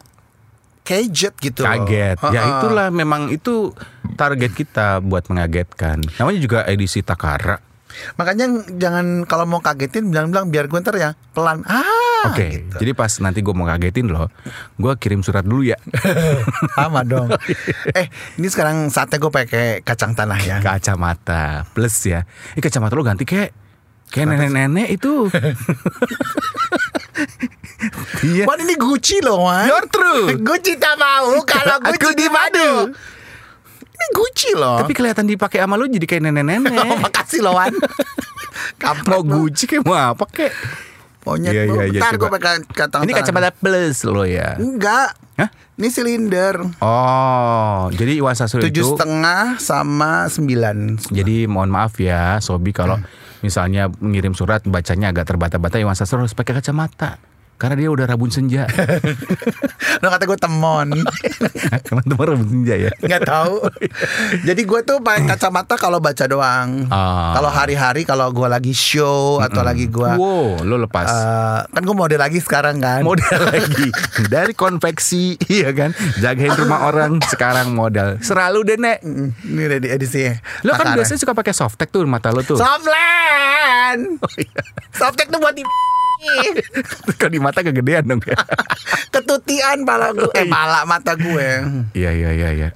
kaget 0.91 1.35
gitu. 1.39 1.63
loh. 1.63 1.87
Kaget 1.87 2.19
Ya 2.35 2.43
Heeh. 2.43 2.51
itulah 2.59 2.91
memang 2.91 3.31
itu 3.31 3.71
target 4.19 4.53
kita 4.53 4.99
buat 5.01 5.31
mengagetkan 5.31 6.03
Namanya 6.19 6.41
juga 6.43 6.59
edisi 6.67 7.07
Takara 7.07 7.71
Makanya 8.17 8.47
jangan 8.79 9.27
kalau 9.27 9.45
mau 9.47 9.61
kagetin 9.63 10.11
bilang-bilang 10.11 10.51
biar 10.51 10.67
gue 10.71 10.79
ntar 10.79 10.97
ya 10.97 11.15
pelan. 11.35 11.63
Ah. 11.67 12.31
Oke, 12.31 12.53
gitu. 12.53 12.85
jadi 12.85 12.93
pas 12.93 13.09
nanti 13.25 13.41
gue 13.41 13.55
mau 13.57 13.65
ngagetin 13.65 14.13
lo, 14.13 14.29
gue 14.77 14.93
kirim 15.01 15.25
surat 15.25 15.41
dulu 15.41 15.65
ya. 15.65 15.81
Sama 16.77 17.01
dong. 17.01 17.33
eh, 17.99 18.13
ini 18.37 18.45
sekarang 18.53 18.93
saatnya 18.93 19.17
gue 19.17 19.33
pakai 19.33 19.81
kacang 19.81 20.13
tanah 20.13 20.37
ya. 20.45 20.61
Kacamata 20.61 21.65
plus 21.73 21.97
ya. 22.05 22.29
Ini 22.53 22.61
kacamata 22.61 22.93
lo 22.93 23.09
ganti 23.09 23.25
kayak 23.25 23.57
kayak 24.13 24.37
nenek-nenek 24.37 25.01
itu. 25.01 25.33
Iya. 28.21 28.45
Wan 28.45 28.61
ini 28.61 28.75
Gucci 28.75 29.21
loh, 29.21 29.45
Wan. 29.45 29.65
Your 29.65 29.85
true. 29.89 30.37
Gucci 30.49 30.77
tak 30.77 30.95
mau 30.97 31.41
kalau 31.51 31.81
Gucci 31.81 32.13
di 32.13 32.27
madu. 32.29 32.93
Ini 33.91 34.07
Gucci 34.13 34.51
loh. 34.53 34.81
Tapi 34.81 34.93
kelihatan 34.93 35.25
dipakai 35.25 35.61
sama 35.61 35.77
lo 35.77 35.85
jadi 35.85 36.05
kayak 36.05 36.23
Oh, 36.23 36.27
nenek-nenek. 36.29 37.01
makasih 37.01 37.41
loh, 37.41 37.57
Wan. 37.57 37.73
Kampret 38.77 39.21
mau 39.21 39.25
lu. 39.25 39.49
Gucci 39.49 39.65
kayak 39.67 39.85
mau 39.85 39.97
apa 39.97 40.25
kek? 40.27 40.53
Monyet 41.21 41.53
Iya, 41.53 41.63
lu. 41.69 41.77
iya, 41.77 42.01
iya, 42.01 42.17
gue 42.17 42.31
pegang 42.33 42.65
kata 42.65 43.05
Ini 43.05 43.13
kacamata 43.13 43.53
plus 43.53 44.09
lo 44.09 44.25
ya. 44.25 44.57
Enggak. 44.57 45.13
Hah? 45.37 45.49
Ini 45.77 45.89
silinder. 45.89 46.65
Oh, 46.81 47.89
jadi 47.93 48.21
Iwan 48.21 48.37
Sastro 48.37 48.61
Tujuh 48.61 48.73
itu 48.73 48.89
setengah 48.93 49.57
sama 49.57 50.29
sembilan. 50.29 50.97
Jadi 51.09 51.45
mohon 51.45 51.69
maaf 51.69 51.97
ya 51.97 52.37
Sobi 52.41 52.73
kalau 52.73 53.01
misalnya 53.41 53.89
mengirim 54.01 54.33
surat 54.33 54.61
bacanya 54.65 55.09
agak 55.09 55.25
terbata-bata 55.27 55.77
Iwan 55.77 55.97
Sastro 55.97 56.21
harus 56.21 56.33
pakai 56.33 56.57
kacamata 56.57 57.17
karena 57.61 57.77
dia 57.77 57.89
udah 57.89 58.07
rabun 58.07 58.29
senja. 58.29 58.65
Lo 60.03 60.09
kata 60.09 60.25
gue 60.25 60.35
temon. 60.35 60.89
Teman-teman 61.87 62.25
rabun 62.27 62.49
senja 62.49 62.75
ya. 62.79 62.91
Nggak 62.97 63.23
tahu. 63.23 63.61
Jadi 64.49 64.63
gue 64.63 64.81
tuh 64.81 64.99
pakai 64.99 65.29
kacamata 65.29 65.77
kalau 65.77 66.01
baca 66.01 66.25
doang. 66.25 66.89
Ah. 66.89 67.37
Kalau 67.37 67.51
hari-hari 67.51 68.03
kalau 68.03 68.31
gue 68.31 68.49
lagi 68.49 68.73
show 68.73 69.39
atau 69.39 69.61
lagi 69.61 69.87
gue 69.87 70.11
Wow, 70.11 70.63
lo 70.63 70.81
lepas. 70.81 71.05
eh, 71.07 71.61
kan 71.69 71.83
gue 71.83 71.93
model 71.95 72.17
lagi 72.19 72.39
sekarang 72.39 72.79
kan. 72.79 73.03
modal 73.03 73.21
lagi 73.45 73.93
dari 74.27 74.53
konveksi 74.53 75.37
iya 75.47 75.69
kan 75.71 75.93
jagain 76.17 76.55
rumah 76.55 76.87
orang 76.87 77.21
sekarang 77.23 77.71
modal 77.71 78.17
selalu 78.19 78.65
deh 78.65 78.79
nek 78.79 78.99
Mm, 79.01 79.29
Ini 79.45 79.63
udah 79.67 79.79
di 79.79 79.89
edisi. 79.91 80.23
lo 80.63 80.73
kan 80.73 80.95
biasanya 80.95 81.19
suka 81.19 81.33
pakai 81.33 81.51
softtek 81.51 81.89
tuh 81.89 82.05
mata 82.05 82.31
lo 82.31 82.41
tuh 82.41 82.55
Softland. 82.55 84.19
Oh, 84.19 84.33
iya. 84.37 84.61
Softtek 84.91 85.29
tuh 85.29 85.37
buat 85.37 85.53
di 85.53 85.65
kalau 87.19 87.33
di 87.33 87.41
mata 87.41 87.61
kegedean 87.65 88.05
dong 88.07 88.21
ya. 88.25 88.37
Ketutian 89.15 89.85
pala 89.89 90.13
gue. 90.13 90.33
Eh 90.37 90.47
pala 90.47 90.85
mata 90.85 91.17
gue. 91.17 91.49
iya 91.97 92.11
iya 92.13 92.31
iya 92.33 92.51
iya. 92.53 92.69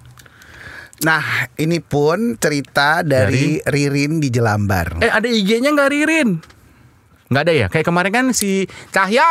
Nah, 1.04 1.50
ini 1.60 1.84
pun 1.84 2.40
cerita 2.40 3.04
dari, 3.04 3.60
Ririn 3.60 4.22
di 4.22 4.32
Jelambar. 4.32 5.04
eh 5.04 5.10
ada 5.12 5.28
IG-nya 5.28 5.74
nggak 5.74 5.90
Ririn? 5.90 6.28
Nggak 7.28 7.42
ada 7.44 7.52
ya? 7.52 7.66
Kayak 7.68 7.86
kemarin 7.92 8.12
kan 8.14 8.26
si 8.32 8.64
Cahya. 8.94 9.28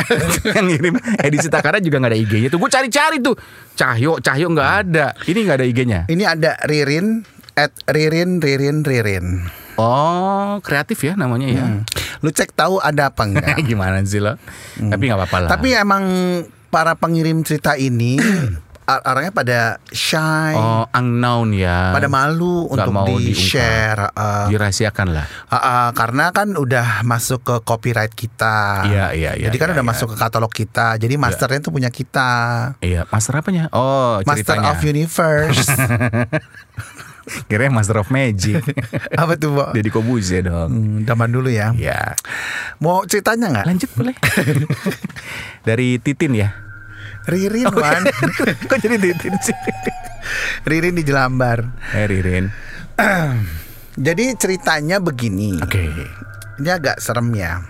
Yang 0.56 0.66
ngirim 0.66 0.94
edisi 1.20 1.48
Takara 1.52 1.76
juga 1.80 2.00
nggak 2.00 2.12
ada 2.12 2.20
IG-nya 2.20 2.48
tuh. 2.52 2.60
Gue 2.60 2.70
cari-cari 2.72 3.20
tuh. 3.20 3.36
Cahyo 3.76 4.20
Cahyo 4.20 4.48
nggak 4.52 4.70
ada. 4.84 5.12
Ini 5.24 5.38
nggak 5.44 5.56
ada 5.60 5.66
IG-nya 5.68 6.00
Ini 6.08 6.24
ada 6.24 6.56
Ririn 6.64 7.22
at 7.56 7.72
Ririn 7.88 8.40
Ririn 8.40 8.82
Ririn. 8.84 9.26
Oh 9.80 10.60
kreatif 10.60 11.00
ya 11.02 11.16
namanya 11.16 11.48
ya 11.48 11.64
Lu 12.20 12.28
cek 12.28 12.52
tahu 12.52 12.76
ada 12.78 13.08
apa 13.08 13.24
enggak? 13.24 13.64
gimana 13.70 14.04
sih 14.04 14.20
lo 14.20 14.36
tapi 14.76 15.08
nggak 15.08 15.18
apa-apa 15.18 15.36
lah 15.40 15.50
Tapi 15.50 15.72
emang 15.72 16.04
para 16.68 16.92
pengirim 16.94 17.40
cerita 17.40 17.74
ini 17.74 18.20
or- 18.86 19.04
orangnya 19.06 19.30
pada 19.30 19.58
shy, 19.86 20.52
Oh, 20.52 20.82
unknown 20.90 21.54
ya. 21.54 21.90
pada 21.90 22.06
malu 22.06 22.66
Nggak 22.66 22.74
untuk 22.76 22.92
mau 22.92 23.06
di 23.06 23.30
diungkap. 23.30 23.38
share. 23.38 24.02
Dirahasiakan 24.50 25.08
lah. 25.10 25.26
karena 25.92 26.24
kan 26.30 26.48
udah 26.52 27.00
masuk 27.00 27.40
ke 27.40 27.54
copyright 27.62 28.10
kita. 28.10 28.82
Iya, 28.84 29.06
iya, 29.14 29.30
iya, 29.34 29.46
Jadi 29.46 29.56
kan 29.56 29.70
iya, 29.70 29.74
udah 29.78 29.84
iya. 29.86 29.92
masuk 29.94 30.06
ke 30.10 30.16
katalog 30.18 30.50
kita. 30.50 30.98
Jadi 30.98 31.14
masternya 31.14 31.60
tuh 31.60 31.70
punya 31.70 31.86
kita. 31.88 32.30
Iya, 32.82 33.06
master 33.06 33.38
apanya? 33.38 33.70
Oh, 33.70 34.18
Master 34.20 34.58
ceritanya. 34.58 34.74
of 34.74 34.82
Universe. 34.82 35.66
Kira 37.46 37.70
Master 37.70 38.02
of 38.02 38.10
Magic. 38.10 38.62
Apa 39.20 39.34
tuh, 39.38 39.50
Bo? 39.54 39.64
Deddy 39.70 39.90
Kobuze 39.90 40.42
dong. 40.42 41.04
Hmm, 41.04 41.28
dulu 41.30 41.48
ya. 41.50 41.72
Iya. 41.74 42.14
Mau 42.82 43.06
ceritanya 43.06 43.60
nggak? 43.60 43.66
Lanjut 43.66 43.90
boleh. 43.94 44.14
Dari 45.68 45.98
Titin 46.02 46.32
ya. 46.34 46.48
Ririn, 47.28 47.68
Wan. 47.70 48.02
Kok 48.70 48.78
jadi 48.80 48.96
Titin 48.96 49.34
sih? 49.38 49.56
Ririn 50.66 50.96
di 50.96 51.04
Jelambar. 51.04 51.64
Eh 51.94 52.06
Ririn. 52.08 52.46
Jadi 54.00 54.32
ceritanya 54.38 54.96
begini. 55.02 55.60
Oke. 55.60 55.92
Ini 56.60 56.68
agak 56.72 57.02
serem 57.02 57.32
ya. 57.36 57.60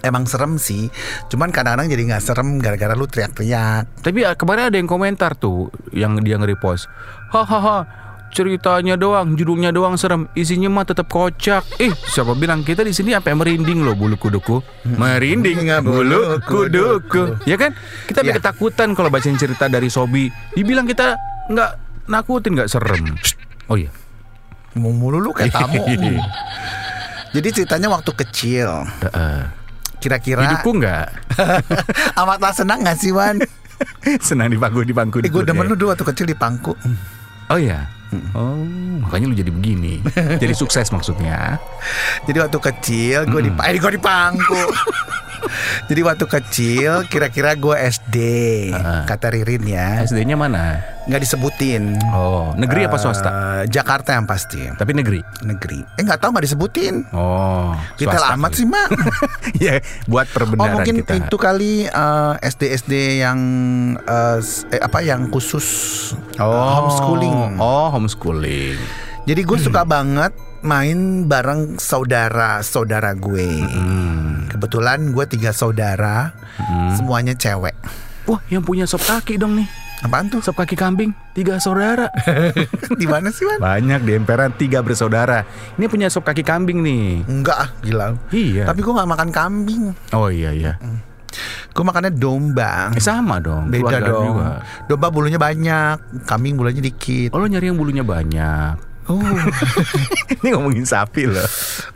Emang 0.00 0.24
serem 0.30 0.56
sih. 0.56 0.88
Cuman 1.26 1.50
kadang-kadang 1.50 1.90
jadi 1.90 2.02
nggak 2.14 2.22
serem 2.22 2.62
gara-gara 2.62 2.94
lu 2.94 3.04
teriak-teriak. 3.10 4.04
Tapi 4.04 4.24
ah, 4.24 4.38
kemarin 4.38 4.70
ada 4.70 4.76
yang 4.78 4.86
komentar 4.86 5.34
tuh 5.34 5.74
yang 5.90 6.16
dia 6.22 6.38
nge-repost. 6.38 6.86
Hahaha. 7.34 8.07
Ceritanya 8.28 8.94
doang, 8.94 9.34
judulnya 9.34 9.72
doang 9.72 9.96
serem, 9.96 10.28
isinya 10.32 10.68
mah 10.68 10.84
tetap 10.84 11.08
kocak. 11.08 11.64
Eh, 11.76 11.90
siapa 12.06 12.32
bilang 12.32 12.60
kita 12.60 12.84
di 12.84 12.92
sini 12.92 13.10
sampai 13.10 13.32
merinding 13.32 13.80
loh 13.80 13.92
bulu 13.92 14.14
kuduku. 14.14 14.60
Merinding 14.84 15.64
Nggak 15.64 15.82
bulu 15.82 16.36
kuduku. 16.44 17.40
Ya 17.44 17.56
kan? 17.56 17.72
Kita 18.04 18.20
Iya. 18.20 18.36
ketakutan 18.36 18.92
kalau 18.92 19.08
bacain 19.08 19.34
cerita 19.34 19.66
dari 19.66 19.88
Sobi. 19.88 20.28
Dibilang 20.52 20.84
kita 20.84 21.16
nggak 21.48 21.70
nakutin, 22.06 22.52
nggak 22.54 22.68
serem. 22.68 23.16
Oh 23.66 23.74
iya. 23.74 23.88
Ngomong 24.76 24.94
mulu 24.94 25.18
lu 25.18 25.30
kayak 25.32 25.56
tamu. 25.56 25.80
Jadi 27.34 27.48
ceritanya 27.50 27.88
waktu 27.90 28.12
kecil. 28.14 28.86
Heeh. 29.02 29.40
Kira-kira 29.98 30.46
Hidupku 30.46 30.76
nggak 30.78 31.06
amatlah 32.14 32.54
senang 32.54 32.86
gak 32.86 33.02
sih 33.02 33.10
Wan? 33.10 33.42
senang 34.22 34.46
di 34.46 34.54
bangku 34.54 34.86
di 34.86 34.94
bangku. 34.94 35.18
Eh, 35.18 35.26
gue 35.26 35.42
demen 35.42 35.66
ya. 35.66 35.70
lu 35.72 35.74
dulu 35.74 35.90
waktu 35.90 36.06
kecil 36.06 36.26
di 36.28 36.36
pangku. 36.38 36.70
Oh 37.50 37.58
Oh, 38.32 38.64
makanya 39.04 39.28
lu 39.28 39.36
jadi 39.36 39.52
begini. 39.52 40.00
jadi 40.40 40.54
sukses 40.56 40.88
maksudnya. 40.88 41.60
Jadi 42.24 42.38
waktu 42.40 42.58
kecil 42.58 43.28
gue 43.28 43.40
di 43.44 43.52
eh 43.52 43.76
gue 43.76 43.92
di 43.92 44.00
pangku. 44.00 44.56
Jadi 45.88 46.00
waktu 46.00 46.24
kecil 46.24 46.90
kira-kira 47.04 47.54
gue 47.54 47.74
SD 47.74 48.16
kata 49.04 49.30
Ririn 49.30 49.64
ya 49.64 50.02
SD-nya 50.02 50.34
mana? 50.34 50.80
nggak 51.08 51.24
disebutin. 51.24 51.96
Oh, 52.12 52.52
negeri 52.52 52.84
apa 52.84 53.00
swasta? 53.00 53.30
Eh, 53.64 53.64
Jakarta 53.66 54.12
yang 54.12 54.28
pasti 54.28 54.60
Tapi 54.68 54.92
negeri. 54.92 55.24
negeri. 55.40 55.80
Eh 55.96 56.04
nggak 56.04 56.20
tahu 56.20 56.36
nggak 56.36 56.44
disebutin. 56.44 56.94
Oh, 57.10 57.72
swasta 57.96 58.36
amat 58.36 58.52
sih 58.52 58.68
mak. 58.68 58.92
Iya, 59.56 59.80
buat 60.12 60.28
Oh 60.28 60.34
perbenaran 60.34 60.74
mungkin 60.76 61.00
kita. 61.00 61.16
itu 61.18 61.36
kali 61.36 61.72
eh, 61.84 62.34
SD 62.42 62.62
SD 62.76 62.92
yang 63.18 63.40
s- 64.36 64.68
eh, 64.68 64.78
apa 64.78 65.00
yang 65.00 65.32
khusus 65.32 65.64
oh, 66.36 66.52
homeschooling. 66.76 67.56
Oh, 67.56 67.88
homeschooling. 67.88 68.76
Jadi 69.24 69.40
gue 69.40 69.58
suka 69.58 69.84
banget 69.84 70.36
main 70.60 71.24
bareng 71.24 71.78
saudara 71.78 72.60
saudara 72.60 73.16
gue. 73.16 73.48
Hmm. 73.64 74.27
Kebetulan 74.58 75.14
gue 75.14 75.22
tiga 75.30 75.54
saudara, 75.54 76.34
semuanya 76.98 77.30
cewek. 77.30 77.78
Wah, 78.26 78.42
yang 78.50 78.66
punya 78.66 78.90
sop 78.90 79.06
kaki 79.06 79.38
dong 79.38 79.54
nih. 79.54 79.70
Apaan 80.02 80.26
tuh? 80.26 80.42
Sop 80.42 80.58
kaki 80.58 80.74
kambing, 80.74 81.14
tiga 81.30 81.62
saudara. 81.62 82.10
Di 82.98 83.06
mana 83.06 83.30
sih 83.30 83.46
Wan? 83.46 83.62
Banyak 83.62 84.02
di 84.02 84.18
emperan 84.18 84.50
tiga 84.58 84.82
bersaudara. 84.82 85.46
Ini 85.78 85.86
punya 85.86 86.10
sop 86.10 86.26
kaki 86.26 86.42
kambing 86.42 86.82
nih. 86.82 87.22
Enggak 87.30 87.54
ah, 87.54 87.70
gila. 87.86 88.18
Iya. 88.34 88.66
Tapi 88.66 88.82
gue 88.82 88.90
nggak 88.98 89.10
makan 89.14 89.30
kambing. 89.30 89.94
Oh 90.10 90.26
iya 90.26 90.50
iya. 90.50 90.74
Gue 91.70 91.84
makannya 91.86 92.10
domba. 92.18 92.90
Eh, 92.90 92.98
sama 92.98 93.38
dong. 93.38 93.70
Beda 93.70 94.02
dong. 94.02 94.42
juga. 94.42 94.66
Domba 94.90 95.06
bulunya 95.14 95.38
banyak, 95.38 96.26
kambing 96.26 96.58
bulunya 96.58 96.82
dikit. 96.82 97.30
Oh 97.30 97.38
lo 97.38 97.46
nyari 97.46 97.70
yang 97.70 97.78
bulunya 97.78 98.02
banyak. 98.02 98.97
Oh, 99.08 99.16
Ini 100.38 100.48
ngomongin 100.52 100.84
sapi 100.84 101.24
loh. 101.24 101.40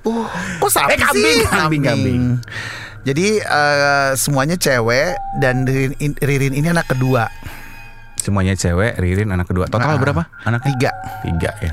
uh, 0.03 0.27
kok 0.59 0.71
sapi 0.71 0.93
Eh, 0.93 0.99
kambing, 0.99 1.39
sih? 1.39 1.47
kambing, 1.47 1.83
kambing. 1.83 2.23
Jadi 3.03 3.37
eh, 3.37 4.11
semuanya 4.15 4.55
cewek 4.55 5.13
dan 5.37 5.63
Ririn, 5.63 6.17
Ririn 6.17 6.55
ini 6.55 6.67
anak 6.67 6.89
kedua. 6.89 7.29
Semuanya 8.15 8.55
cewek, 8.55 8.97
Ririn 8.97 9.29
anak 9.29 9.45
kedua. 9.47 9.67
Total 9.67 9.93
Ah, 9.93 9.99
berapa 9.99 10.23
anaknya? 10.41 10.67
Tiga. 10.69 10.91
Tiga 11.21 11.51
ya. 11.61 11.73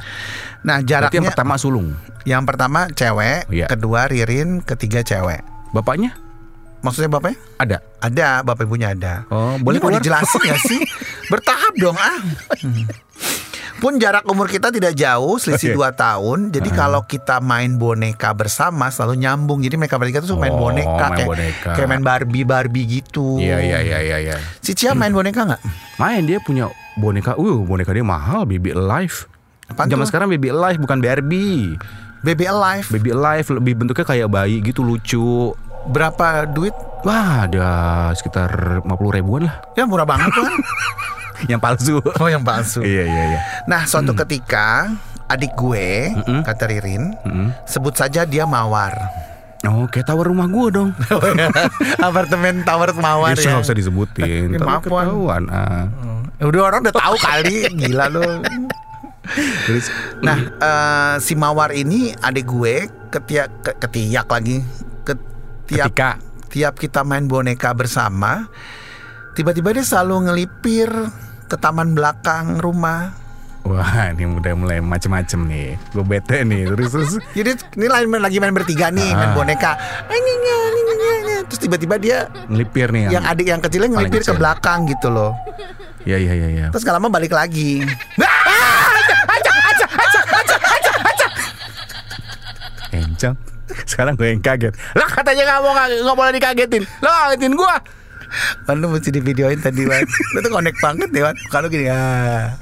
Nah 0.60 0.77
Berarti 0.77 0.89
jaraknya 0.89 1.15
yang 1.15 1.29
pertama 1.29 1.53
sulung. 1.55 1.88
yang 2.25 2.43
pertama 2.43 2.79
cewek, 2.89 3.48
Iya. 3.48 3.67
kedua 3.67 4.05
Ririn, 4.05 4.60
ketiga 4.60 5.00
cewek. 5.01 5.39
Bapaknya 5.69 6.17
Maksudnya 6.79 7.08
bapaknya? 7.10 7.39
ada. 7.58 7.77
Ada, 8.00 8.27
bapak 8.41 8.63
ibunya 8.63 8.89
ada. 8.89 9.27
Oh, 9.27 9.53
Ini 9.53 9.62
boleh 9.62 9.77
mau 9.77 9.88
keluar? 9.89 10.00
dijelasin 10.00 10.41
gak 10.41 10.62
sih? 10.62 10.79
Bertahap 11.31 11.74
dong 11.75 11.96
ah. 11.96 12.19
Hmm. 12.58 12.88
Pun 13.79 13.95
jarak 13.95 14.27
umur 14.27 14.45
kita 14.45 14.69
tidak 14.69 14.91
jauh, 14.91 15.39
selisih 15.39 15.71
Oke. 15.71 15.88
2 15.88 15.95
tahun. 15.95 16.38
Jadi 16.51 16.69
kalau 16.69 17.01
kita 17.01 17.39
main 17.39 17.74
boneka 17.74 18.36
bersama 18.36 18.91
selalu 18.91 19.24
nyambung. 19.24 19.63
Jadi 19.63 19.79
mereka 19.79 19.95
bertiga 19.95 20.19
tuh 20.19 20.36
suka 20.36 20.43
main 20.43 20.51
Oh, 20.51 20.67
boneka 20.67 20.91
main 21.07 21.15
kayak 21.15 21.29
boneka. 21.29 21.69
kayak 21.74 21.88
main 21.88 22.03
Barbie 22.03 22.43
Barbie 22.43 22.86
gitu. 22.86 23.39
Iya 23.39 23.57
iya 23.57 23.79
iya 23.79 24.00
iya 24.01 24.17
iya. 24.19 24.36
Si 24.59 24.75
Cia 24.75 24.91
main 24.91 25.09
boneka 25.09 25.48
nggak? 25.48 25.62
Main 25.95 26.27
dia 26.27 26.38
punya 26.38 26.67
boneka. 26.93 27.39
Uh, 27.39 27.63
boneka 27.63 27.95
dia 27.95 28.03
mahal, 28.03 28.43
Baby 28.43 28.75
Alive. 28.75 29.31
Apaan 29.65 29.88
Zaman 29.88 30.03
tuh? 30.03 30.09
sekarang 30.12 30.27
Baby 30.27 30.51
Alive 30.51 30.77
bukan 30.77 31.00
Barbie. 31.00 31.79
Baby 32.19 32.45
Alive. 32.45 32.88
Baby 32.91 33.15
Alive 33.15 33.48
lebih 33.53 33.74
bentuknya 33.77 34.03
kayak 34.03 34.27
bayi 34.27 34.59
gitu 34.59 34.83
lucu. 34.83 35.55
Berapa 35.88 36.43
duit? 36.43 36.75
Wah, 37.00 37.48
ada 37.48 37.67
sekitar 38.12 38.51
50 38.83 38.91
ribuan 39.15 39.48
lah. 39.48 39.55
Ya 39.74 39.88
murah 39.88 40.03
banget 40.03 40.27
kan. 40.29 40.51
Yang 41.51 41.62
palsu. 41.62 41.96
oh 42.00 42.27
yang 42.27 42.41
palsu. 42.41 42.81
iya 42.81 43.03
iya 43.03 43.24
iya. 43.27 43.39
Nah 43.65 43.84
suatu 43.84 44.12
ketika 44.13 44.91
adik 45.25 45.53
gue 45.53 46.10
Mm-mm. 46.12 46.41
kata 46.41 46.65
Ririn 46.65 47.13
Mm-mm. 47.17 47.48
sebut 47.63 47.93
saja 47.93 48.24
dia 48.24 48.43
Mawar. 48.43 48.98
Oh, 49.62 49.86
kayak 49.86 50.08
tower 50.08 50.24
rumah 50.25 50.48
gua 50.48 50.72
dong. 50.72 50.89
Apartemen 52.00 52.63
Tower 52.63 52.91
Mawar 52.93 53.36
Itu 53.36 53.43
ya. 53.43 53.53
nggak 53.53 53.67
usah 53.67 53.75
disebutin. 53.75 54.55
Ya, 54.55 54.58
maaf, 54.58 54.81
ketahuan. 54.81 55.51
Ah. 55.51 55.91
Udah 56.39 56.62
orang 56.65 56.79
udah 56.81 56.96
tahu 56.96 57.15
kali, 57.19 57.67
gila 57.69 58.08
lo. 58.08 58.24
Terus, 59.67 59.91
Nah, 60.19 60.39
eh, 60.39 61.15
si 61.19 61.36
Mawar 61.36 61.69
ini 61.72 62.15
adik 62.15 62.48
gue 62.48 62.75
ketiak 63.10 63.50
ke- 63.60 63.77
ketiak 63.77 64.25
lagi 64.25 64.63
ketiap 65.03 65.91
Ketika 65.91 66.10
tiap 66.48 66.74
kita 66.74 67.03
main 67.03 67.27
boneka 67.27 67.69
bersama 67.74 68.48
tiba-tiba 69.31 69.69
dia 69.69 69.84
selalu 69.84 70.25
ngelipir 70.25 70.89
ke 71.50 71.58
taman 71.58 71.98
belakang 71.98 72.62
rumah. 72.62 73.10
Wah 73.65 74.13
ini 74.13 74.24
udah 74.24 74.53
mulai 74.56 74.79
macem-macem 74.79 75.50
nih. 75.50 75.75
Gue 75.91 76.06
bete 76.06 76.46
nih 76.46 76.70
Terus 76.70 76.89
terus. 76.94 77.12
Jadi 77.38 77.51
ini 77.75 77.88
lain 77.89 78.08
lagi 78.15 78.38
main 78.38 78.53
bertiga 78.53 78.94
nih 78.94 79.10
main 79.12 79.29
Ah. 79.29 79.36
boneka. 79.36 79.72
Anyanya, 80.08 80.56
anyanya. 80.70 81.36
terus 81.50 81.60
tiba-tiba 81.60 81.98
dia 81.98 82.29
Ngelipir 82.46 82.94
nih 82.94 83.10
yang 83.10 83.25
adik 83.25 83.50
yang 83.50 83.58
kecilnya 83.58 83.89
ngelipir 83.89 84.22
ke 84.22 84.29
kecil. 84.29 84.38
belakang 84.38 84.86
gitu 84.86 85.10
loh. 85.10 85.34
Iya 86.06 86.22
iya 86.22 86.34
iya 86.38 86.48
ya. 86.48 86.65
terus 86.70 86.86
gak 86.86 86.96
lama 86.96 87.10
balik 87.10 87.34
lagi. 87.34 87.82
Kencang 92.89 93.36
Sekarang 93.86 94.13
gue 94.18 94.27
yang 94.34 94.41
kaget. 94.41 94.74
Lah 94.98 95.10
katanya 95.10 95.44
gak 95.46 95.60
mau 95.62 95.74
Gak 95.77 96.15
boleh 96.18 96.34
dikagetin. 96.34 96.84
Lah 97.01 97.29
kagetin 97.29 97.53
gue 97.53 97.74
Kan 98.63 98.79
lu 98.79 98.89
mesti 98.89 99.09
di 99.09 99.19
videoin 99.19 99.57
tadi 99.57 99.83
Wan. 99.83 100.05
Lu 100.33 100.39
tuh 100.39 100.51
connect 100.51 100.77
banget 100.79 101.09
ya 101.12 101.21
Wan. 101.25 101.36
Kalau 101.48 101.67
gini 101.67 101.86
ah. 101.88 102.53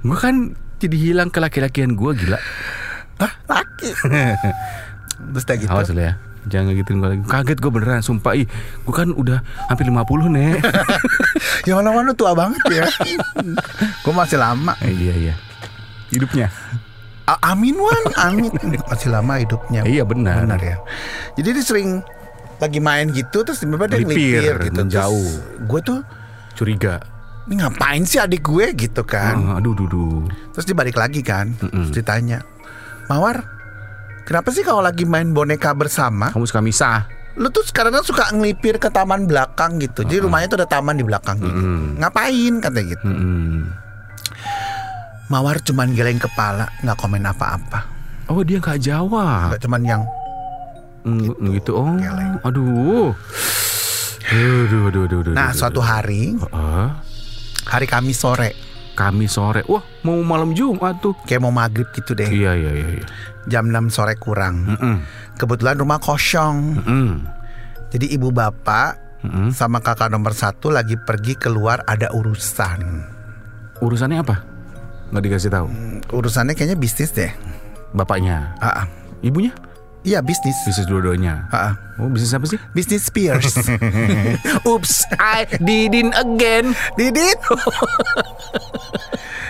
Gue 0.00 0.14
kan 0.14 0.52
jadi 0.76 0.96
hilang 0.96 1.28
ke 1.28 1.38
laki-lakian 1.38 1.94
gue 1.94 2.10
gila. 2.14 2.38
Hah? 3.16 3.32
Laki? 3.46 3.90
Terus 5.32 5.42
udah 5.42 5.56
gitu. 5.56 5.70
Awas 5.70 5.88
lu 5.90 6.00
ya. 6.00 6.14
Jangan 6.46 6.70
ngegituin 6.70 6.96
gue 7.00 7.08
lagi. 7.10 7.22
Kaget 7.26 7.58
gue 7.58 7.70
beneran 7.70 8.00
Sumpah. 8.00 8.32
Ih 8.32 8.46
Gue 8.84 8.94
kan 8.94 9.10
udah 9.10 9.40
hampir 9.66 9.84
50 9.84 10.04
nek. 10.30 10.60
Ya 11.66 11.74
mana-mana 11.74 12.14
tua 12.14 12.30
banget 12.30 12.62
ya. 12.70 12.86
Gue 14.04 14.14
masih 14.14 14.38
lama. 14.38 14.78
Eh, 14.78 14.94
Iya 14.94 15.14
iya. 15.18 15.34
Hidupnya. 16.08 16.46
A- 17.26 17.50
Amin 17.50 17.74
Wan. 17.74 18.02
Amin. 18.14 18.54
Masih 18.86 19.10
lama 19.10 19.42
hidupnya. 19.42 19.82
Iya 19.82 20.06
benar. 20.06 20.46
Benar 20.46 20.62
ya. 20.62 20.76
Jadi 21.34 21.48
dia 21.58 21.64
sering 21.66 22.06
Lagi 22.56 22.80
main 22.80 23.10
gitu 23.10 23.42
Terus 23.42 23.60
tiba-tiba 23.60 23.86
dia 23.86 23.98
Ngelipir, 24.00 24.54
gitu. 24.68 24.80
menjauh. 24.82 25.32
Gue 25.64 25.80
tuh 25.80 26.00
Curiga. 26.56 27.00
Ini 27.46 27.62
ngapain 27.62 28.02
sih 28.02 28.18
adik 28.18 28.42
gue? 28.42 28.74
gitu 28.74 29.06
kan. 29.06 29.38
Ah, 29.54 29.58
Aduh 29.60 29.72
duh 29.72 29.86
duh 29.86 30.26
Terus 30.50 30.64
dia 30.64 30.74
balik 30.74 30.96
lagi 30.96 31.20
kan 31.20 31.54
Terus 31.54 31.92
ditanya 31.92 32.42
Mawar 33.06 33.44
Kenapa 34.26 34.50
sih 34.50 34.66
kalau 34.66 34.82
lagi 34.82 35.06
main 35.06 35.30
boneka 35.30 35.70
bersama 35.70 36.34
Kamu 36.34 36.42
suka 36.44 36.58
misah? 36.58 37.06
Lu 37.36 37.52
tuh 37.52 37.62
sekarang 37.62 37.92
kan 37.92 38.00
suka 38.00 38.32
ngelipir 38.32 38.80
ke 38.80 38.88
taman 38.88 39.28
belakang 39.28 39.76
gitu. 39.76 40.08
Jadi 40.08 40.24
rumahnya 40.24 40.48
tuh 40.48 40.58
ada 40.64 40.68
taman 40.72 40.96
di 40.96 41.04
belakang 41.04 41.36
gitu. 41.36 41.60
Ngapain? 42.00 42.52
Katanya 42.64 42.86
gitu. 42.88 43.04
Mm-mm. 43.04 43.68
Mawar 45.28 45.60
cuman 45.60 45.92
geleng 45.92 46.16
kepala 46.16 46.72
nggak 46.80 46.96
komen 46.96 47.28
apa-apa. 47.28 47.84
Oh 48.32 48.40
dia 48.40 48.56
gak 48.56 48.80
jawab. 48.80 49.52
Nggak 49.52 49.62
cuman 49.62 49.82
yang 49.84 50.02
Mm, 51.06 51.54
gitu. 51.54 51.70
Oh, 51.72 51.94
Geleng. 51.94 52.42
aduh. 52.42 53.14
Aduh, 54.26 54.90
aduh, 54.90 55.02
aduh, 55.06 55.18
aduh. 55.22 55.32
Nah 55.32 55.54
aduh, 55.54 55.56
suatu 55.56 55.78
hari 55.78 56.34
Heeh. 56.34 56.86
Hari 57.66 57.86
Kamis 57.86 58.18
sore 58.18 58.50
Kami 58.96 59.28
sore. 59.28 59.60
Wah, 59.68 59.84
mau 60.02 60.18
malam 60.24 60.50
Jumat 60.50 60.98
tuh. 60.98 61.12
Kayak 61.22 61.44
mau 61.44 61.52
maghrib 61.52 61.86
gitu 61.92 62.16
deh 62.16 62.26
Iya, 62.26 62.56
iya, 62.56 62.70
iya, 62.72 62.88
iya. 62.96 63.06
Jam 63.46 63.70
6 63.70 63.92
sore 63.92 64.18
kurang 64.18 64.66
Mm-mm. 64.66 64.96
Kebetulan 65.36 65.78
rumah 65.78 66.02
kosong 66.02 66.80
Mm-mm. 66.82 67.22
Jadi 67.92 68.10
ibu 68.10 68.34
bapak 68.34 68.98
Mm-mm. 69.22 69.54
sama 69.54 69.78
kakak 69.78 70.10
nomor 70.10 70.34
satu 70.34 70.74
lagi 70.74 70.98
pergi 70.98 71.38
keluar 71.38 71.86
ada 71.86 72.10
urusan 72.10 72.80
Urusannya 73.78 74.18
apa? 74.18 74.36
Nggak 75.12 75.22
dikasih 75.22 75.50
tahu. 75.52 75.68
Urusannya 76.10 76.56
kayaknya 76.56 76.74
bisnis 76.74 77.12
deh 77.12 77.30
Bapaknya, 77.92 78.56
ah. 78.58 78.88
ibunya, 79.20 79.54
Iya 80.06 80.22
bisnis 80.22 80.54
bisnis 80.62 80.86
dua-duanya. 80.86 81.50
Oh, 81.98 82.06
bisnis 82.06 82.30
apa 82.30 82.46
sih? 82.46 82.62
Bisnis 82.70 83.02
Spears 83.02 83.58
Oops, 84.70 84.94
I 85.18 85.50
didn't 85.58 86.14
again. 86.14 86.78
Didit 86.94 87.42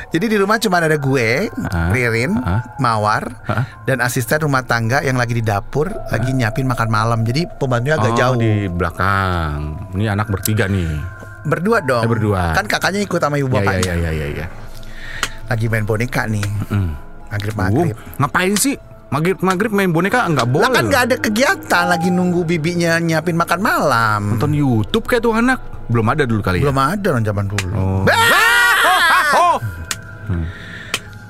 Jadi 0.06 0.32
di 0.32 0.36
rumah 0.38 0.56
cuma 0.56 0.78
ada 0.78 0.96
gue, 0.96 1.50
Ah, 1.66 1.90
Ririn, 1.90 2.38
ah. 2.38 2.62
Mawar, 2.78 3.36
Ah. 3.44 3.68
dan 3.84 4.00
asisten 4.00 4.40
rumah 4.40 4.64
tangga 4.64 5.02
yang 5.02 5.18
lagi 5.18 5.34
di 5.34 5.44
dapur 5.44 5.92
lagi 6.08 6.32
nyiapin 6.32 6.64
makan 6.64 6.88
malam. 6.88 7.20
Jadi 7.20 7.44
pembantunya 7.52 7.98
agak 7.98 8.12
oh, 8.12 8.16
jauh. 8.16 8.36
di 8.38 8.64
belakang. 8.66 9.76
Ini 9.92 10.08
anak 10.08 10.30
bertiga 10.30 10.70
nih. 10.70 10.88
Berdua 11.44 11.84
dong. 11.84 12.00
Eh, 12.00 12.08
berdua. 12.08 12.54
Kan 12.54 12.64
kakaknya 12.64 13.02
ikut 13.02 13.20
sama 13.20 13.36
ibu 13.36 13.50
Ya, 13.50 13.54
bapaknya. 13.60 13.92
ya, 13.92 13.94
ya, 13.98 14.10
ya, 14.14 14.26
ya. 14.32 14.46
Lagi 15.46 15.66
main 15.68 15.84
boneka 15.84 16.24
nih. 16.24 16.46
Mm. 16.70 16.90
Maghrib 17.26 17.52
Uh, 17.52 17.58
maghrib. 17.60 17.96
ngapain 18.16 18.54
sih? 18.56 18.74
Maghrib 19.06 19.38
maghrib 19.38 19.70
main 19.70 19.90
boneka 19.94 20.26
nggak 20.26 20.48
boleh. 20.50 20.66
Lah 20.66 20.70
kan 20.74 20.84
nggak 20.90 21.02
ada 21.06 21.16
kegiatan 21.16 21.84
lagi 21.86 22.10
nunggu 22.10 22.42
bibinya 22.42 22.98
nyiapin 22.98 23.38
makan 23.38 23.60
malam. 23.62 24.20
Nonton 24.34 24.50
YouTube 24.50 25.06
kayak 25.06 25.22
tuh 25.22 25.30
anak. 25.30 25.62
Belum 25.86 26.06
ada 26.10 26.26
dulu 26.26 26.42
kali 26.42 26.58
ya. 26.58 26.66
Belum 26.66 26.78
ada 26.78 27.06
orang 27.14 27.24
zaman 27.24 27.44
dulu. 27.46 27.70
Oh. 27.72 28.02
Bah! 28.02 28.18
Oh. 29.34 29.58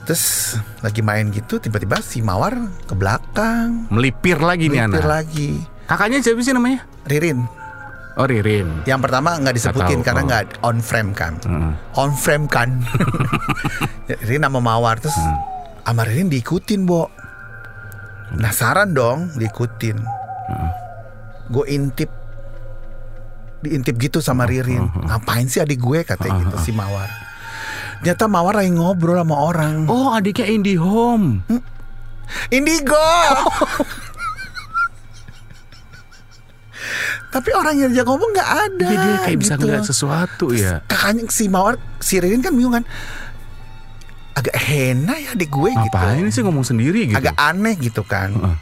Terus 0.07 0.55
lagi 0.81 1.03
main 1.03 1.29
gitu 1.29 1.59
tiba-tiba 1.59 1.99
si 1.99 2.23
Mawar 2.23 2.55
ke 2.87 2.95
belakang. 2.95 3.91
Melipir 3.91 4.39
lagi 4.39 4.71
nih 4.71 4.87
Nyetir 4.87 5.03
anak. 5.03 5.27
lagi. 5.27 5.51
Kakaknya 5.85 6.23
siapa 6.23 6.41
sih 6.41 6.55
namanya? 6.55 6.87
Ririn. 7.05 7.45
Oh 8.17 8.25
Ririn. 8.25 8.87
Yang 8.89 9.01
pertama 9.05 9.37
nggak 9.37 9.53
disebutin 9.53 10.01
tahu, 10.01 10.07
karena 10.07 10.21
oh. 10.23 10.27
nggak 10.27 10.43
on 10.65 10.79
frame 10.81 11.11
kan. 11.13 11.37
Heeh. 11.45 11.73
On 11.99 12.11
frame 12.15 12.47
kan. 12.49 12.81
Ririn 14.27 14.41
sama 14.41 14.65
Mawar 14.65 14.97
terus 14.97 15.13
Hmm. 15.13 15.37
sama 15.85 16.03
Ririn 16.03 16.33
diikutin, 16.33 16.89
Bo. 16.89 17.13
Penasaran 18.35 18.91
dong, 18.97 19.31
diikutin. 19.39 19.99
Hmm. 20.01 20.71
Gue 21.51 21.67
intip 21.71 22.11
diintip 23.63 23.97
gitu 23.99 24.19
sama 24.23 24.47
Ririn. 24.47 24.87
Ngapain 24.87 25.47
sih 25.51 25.59
adik 25.63 25.81
gue 25.83 26.05
katanya 26.07 26.47
gitu 26.47 26.57
si 26.63 26.71
Mawar. 26.75 27.11
Ternyata 28.01 28.25
Mawar 28.31 28.55
lagi 28.63 28.71
ngobrol 28.71 29.19
sama 29.19 29.37
orang. 29.41 29.89
Oh 29.91 30.15
adiknya 30.15 30.47
IndiHome. 30.47 31.43
Indigo. 32.51 32.95
Tapi 37.35 37.51
orang 37.53 37.77
yang 37.77 37.91
dia 37.93 38.05
ngomong 38.07 38.31
nggak 38.33 38.51
ada. 38.71 38.87
Jadi 38.87 38.97
dia 38.97 39.19
kayak 39.27 39.39
bisa 39.43 39.55
gitu. 39.59 39.67
ngeliat 39.67 39.85
sesuatu 39.85 40.47
ya. 40.55 40.81
Kakaknya 40.89 41.29
si 41.29 41.45
Mawar, 41.51 41.77
si 42.01 42.17
Ririn 42.23 42.41
kan 42.41 42.55
bingung 42.55 42.75
kan. 42.81 42.85
Agak 44.37 44.53
hena 44.61 45.17
ya 45.17 45.33
adik 45.33 45.49
gue 45.49 45.73
Ngapain 45.73 46.21
gitu. 46.29 46.35
sih 46.37 46.43
ngomong 46.45 46.61
sendiri 46.61 47.09
gitu? 47.09 47.17
Agak 47.17 47.33
aneh 47.41 47.73
gitu 47.81 48.05
kan. 48.05 48.37
Heeh. 48.37 48.57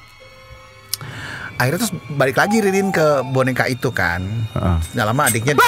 Akhirnya 1.55 1.79
terus 1.83 1.95
balik 2.15 2.39
lagi 2.39 2.63
Ririn 2.63 2.95
ke 2.95 3.27
boneka 3.27 3.67
itu 3.67 3.91
kan. 3.91 4.23
Heeh. 4.55 4.79
Nggak 4.95 5.07
lama 5.07 5.23
adiknya 5.27 5.55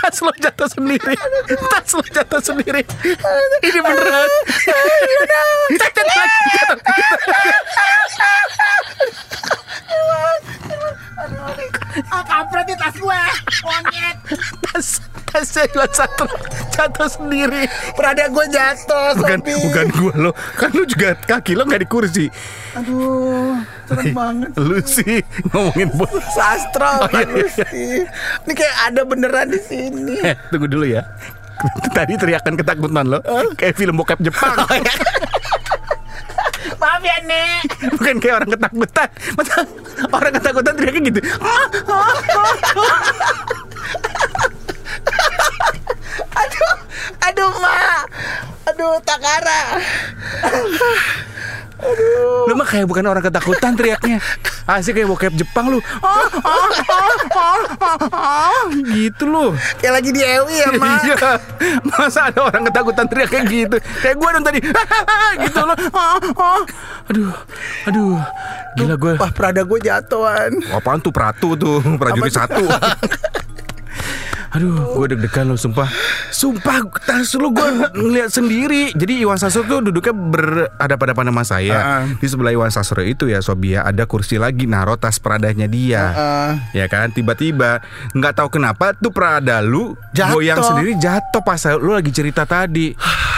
Tas 0.00 0.16
lo 0.24 0.32
jatuh 0.34 0.68
sendiri. 0.68 1.14
Tas 1.70 1.90
lo 1.94 2.02
jatuh 2.02 2.40
sendiri. 2.40 2.82
Ini 3.62 3.78
beneran. 3.80 4.30
Jatuh 5.76 6.04
lagi. 6.04 6.40
Ah, 12.08 12.22
kampret 12.22 12.64
di 12.64 12.74
tas 12.74 12.94
gue. 12.94 13.20
Monyet. 13.60 14.16
Tas 14.62 14.88
tasnya 15.26 15.62
hilang 15.68 15.92
satu. 15.92 16.24
Jatuh 16.70 17.06
sendiri. 17.06 17.68
Perada 17.92 18.26
gue 18.26 18.46
jatuh. 18.48 19.14
Bukan 19.14 19.38
Sopi. 19.38 19.52
bukan 19.60 19.86
gua 19.94 20.14
lo. 20.16 20.30
Kan 20.56 20.70
lu 20.72 20.84
juga 20.84 21.14
kaki 21.14 21.52
lo 21.54 21.64
nggak 21.64 21.82
di 21.82 21.88
kursi. 21.88 22.26
Aduh, 22.72 23.58
serem 23.84 24.14
banget. 24.14 24.50
Lu 24.56 24.78
sih 24.80 25.20
ngomongin 25.50 25.88
bos. 25.98 26.10
Sastra 26.30 27.02
Oh, 27.02 27.08
iya, 27.08 27.12
kan 27.12 27.26
iya. 27.28 27.34
mesti. 27.44 27.84
Ini 28.46 28.52
kayak 28.54 28.76
ada 28.88 29.02
beneran 29.04 29.46
di 29.50 29.60
sini. 29.60 30.14
Eh, 30.22 30.34
tunggu 30.48 30.66
dulu 30.66 30.86
ya. 30.88 31.02
Tadi 31.96 32.16
teriakan 32.16 32.56
ketakutan 32.56 33.04
lo 33.04 33.20
kayak 33.54 33.76
film 33.76 34.00
bokep 34.00 34.24
Jepang. 34.24 34.56
Maaf 37.00 37.08
ya, 37.08 37.16
Nek. 37.24 37.68
Bukan 37.96 38.14
kayak 38.20 38.44
orang 38.44 38.50
ketakutan. 38.52 39.08
Masa 39.32 39.64
orang 40.12 40.32
ketakutan 40.36 40.74
teriaknya 40.76 41.00
gitu. 41.08 41.20
Aduh, 46.36 46.72
aduh, 47.24 47.50
Ma. 47.56 48.04
Aduh, 48.68 49.00
Takara. 49.00 49.80
Lu 52.46 52.52
mah 52.56 52.66
kayak 52.68 52.86
bukan 52.86 53.04
orang 53.08 53.24
ketakutan 53.24 53.72
teriaknya. 53.76 54.18
Asik 54.68 55.00
kayak 55.00 55.08
bokep 55.08 55.32
Jepang 55.34 55.72
lu. 55.72 55.78
Ah, 56.04 56.28
ah, 56.44 57.62
ah. 58.12 58.64
Gitu 58.70 59.24
lu. 59.26 59.56
Kayak 59.80 59.92
lagi 60.00 60.10
di 60.12 60.22
Ewi 60.22 60.54
ya, 60.60 60.70
Ma. 60.76 61.00
Iya. 61.02 61.16
Masa 61.88 62.30
ada 62.30 62.40
orang 62.46 62.62
ketakutan 62.68 63.06
teriak 63.08 63.28
kayak 63.32 63.44
gitu. 63.48 63.76
Kayak 64.04 64.16
gue 64.20 64.28
dong 64.30 64.44
tadi. 64.44 64.60
gitu 65.44 65.58
ah. 65.96 66.60
Aduh. 67.10 67.32
Aduh. 67.88 68.16
Gila 68.78 68.94
gue. 68.94 69.12
Wah, 69.18 69.30
Prada 69.34 69.62
gue 69.66 69.78
jatuhan. 69.82 70.50
Apaan 70.70 71.02
tuh 71.02 71.10
Pratu 71.10 71.58
tuh 71.58 71.82
Prajurit 71.98 72.32
satu 72.32 72.62
Aduh, 74.50 74.98
gue 74.98 75.14
deg-degan 75.14 75.46
lo, 75.46 75.54
sumpah. 75.54 75.86
Sumpah, 76.34 76.82
tas 77.06 77.30
lu 77.38 77.54
gue 77.54 77.68
ngeliat 77.94 78.34
sendiri. 78.34 78.90
Jadi 78.98 79.22
Iwan 79.22 79.38
Sastro 79.38 79.62
tuh 79.62 79.78
duduknya 79.78 80.10
berhadapan-hadapan 80.10 81.26
sama 81.30 81.44
saya. 81.46 81.76
Uh-uh. 81.78 82.02
Di 82.18 82.26
sebelah 82.26 82.50
Iwan 82.50 82.72
Sastro 82.74 82.98
itu 83.06 83.30
ya, 83.30 83.38
Sobia 83.46 83.86
ada 83.86 84.10
kursi 84.10 84.42
lagi 84.42 84.66
naruh 84.66 84.98
tas 84.98 85.22
Pradanya 85.22 85.70
dia. 85.70 86.04
Uh, 86.10 86.52
Ya 86.74 86.90
kan, 86.90 87.14
tiba-tiba 87.14 87.78
nggak 88.10 88.42
tahu 88.42 88.58
kenapa 88.58 88.90
tuh 88.98 89.14
Prada 89.14 89.62
lu 89.62 89.94
Jatuh. 90.10 90.34
goyang 90.42 90.58
sendiri 90.58 90.98
jatuh 90.98 91.42
pas 91.46 91.62
lu 91.78 91.94
lagi 91.94 92.10
cerita 92.10 92.42
tadi. 92.42 92.90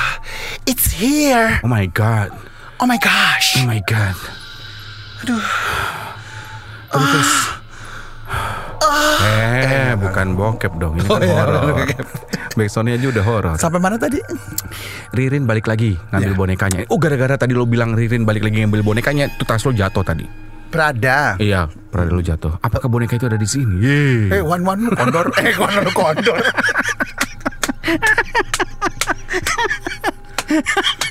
it's 0.70 0.96
here. 0.96 1.60
Oh 1.60 1.68
my 1.68 1.84
god. 1.92 2.32
Oh 2.80 2.88
my 2.88 2.96
gosh. 2.96 3.60
Oh 3.60 3.68
my 3.68 3.84
god. 3.84 4.16
Aduh. 5.22 5.44
Aduh 6.92 7.08
terus. 7.12 7.32
Eh, 9.22 9.92
bukan 9.96 10.34
bokep 10.34 10.72
dong, 10.76 10.98
ini 10.98 11.06
kan 11.06 11.22
iya, 11.22 11.44
horor. 11.44 11.86
Backsoundnya 12.52 12.98
aja 12.98 13.06
udah 13.08 13.24
horor. 13.24 13.56
Sampai 13.56 13.80
mana 13.80 13.96
tadi? 13.96 14.18
Ririn 15.12 15.44
balik 15.44 15.66
lagi 15.66 15.96
ngambil 16.10 16.32
Ya. 16.32 16.38
bonekanya. 16.38 16.80
Oh, 16.88 16.98
gara-gara 16.98 17.36
tadi 17.36 17.52
lo 17.54 17.64
bilang 17.64 17.94
Ririn 17.94 18.24
balik 18.24 18.42
lagi 18.42 18.60
ngambil 18.60 18.82
bonekanya, 18.82 19.30
tuh 19.38 19.46
tas 19.46 19.62
lo 19.62 19.72
jatuh 19.72 20.02
tadi. 20.02 20.26
Prada. 20.72 21.36
Iya, 21.36 21.68
pernah 21.68 22.10
lo 22.10 22.22
jatuh. 22.24 22.56
Apakah 22.58 22.88
boneka 22.88 23.16
itu 23.16 23.28
ada 23.28 23.36
di 23.36 23.44
sini? 23.44 23.76
Yeay. 23.78 24.40
Eh, 24.40 24.42
one 24.42 24.64
one 24.64 24.88
lu 24.88 24.92
kondor. 24.92 25.28
eh, 25.44 25.52
one 25.56 25.74
one 25.84 25.92
kondor. 25.92 26.40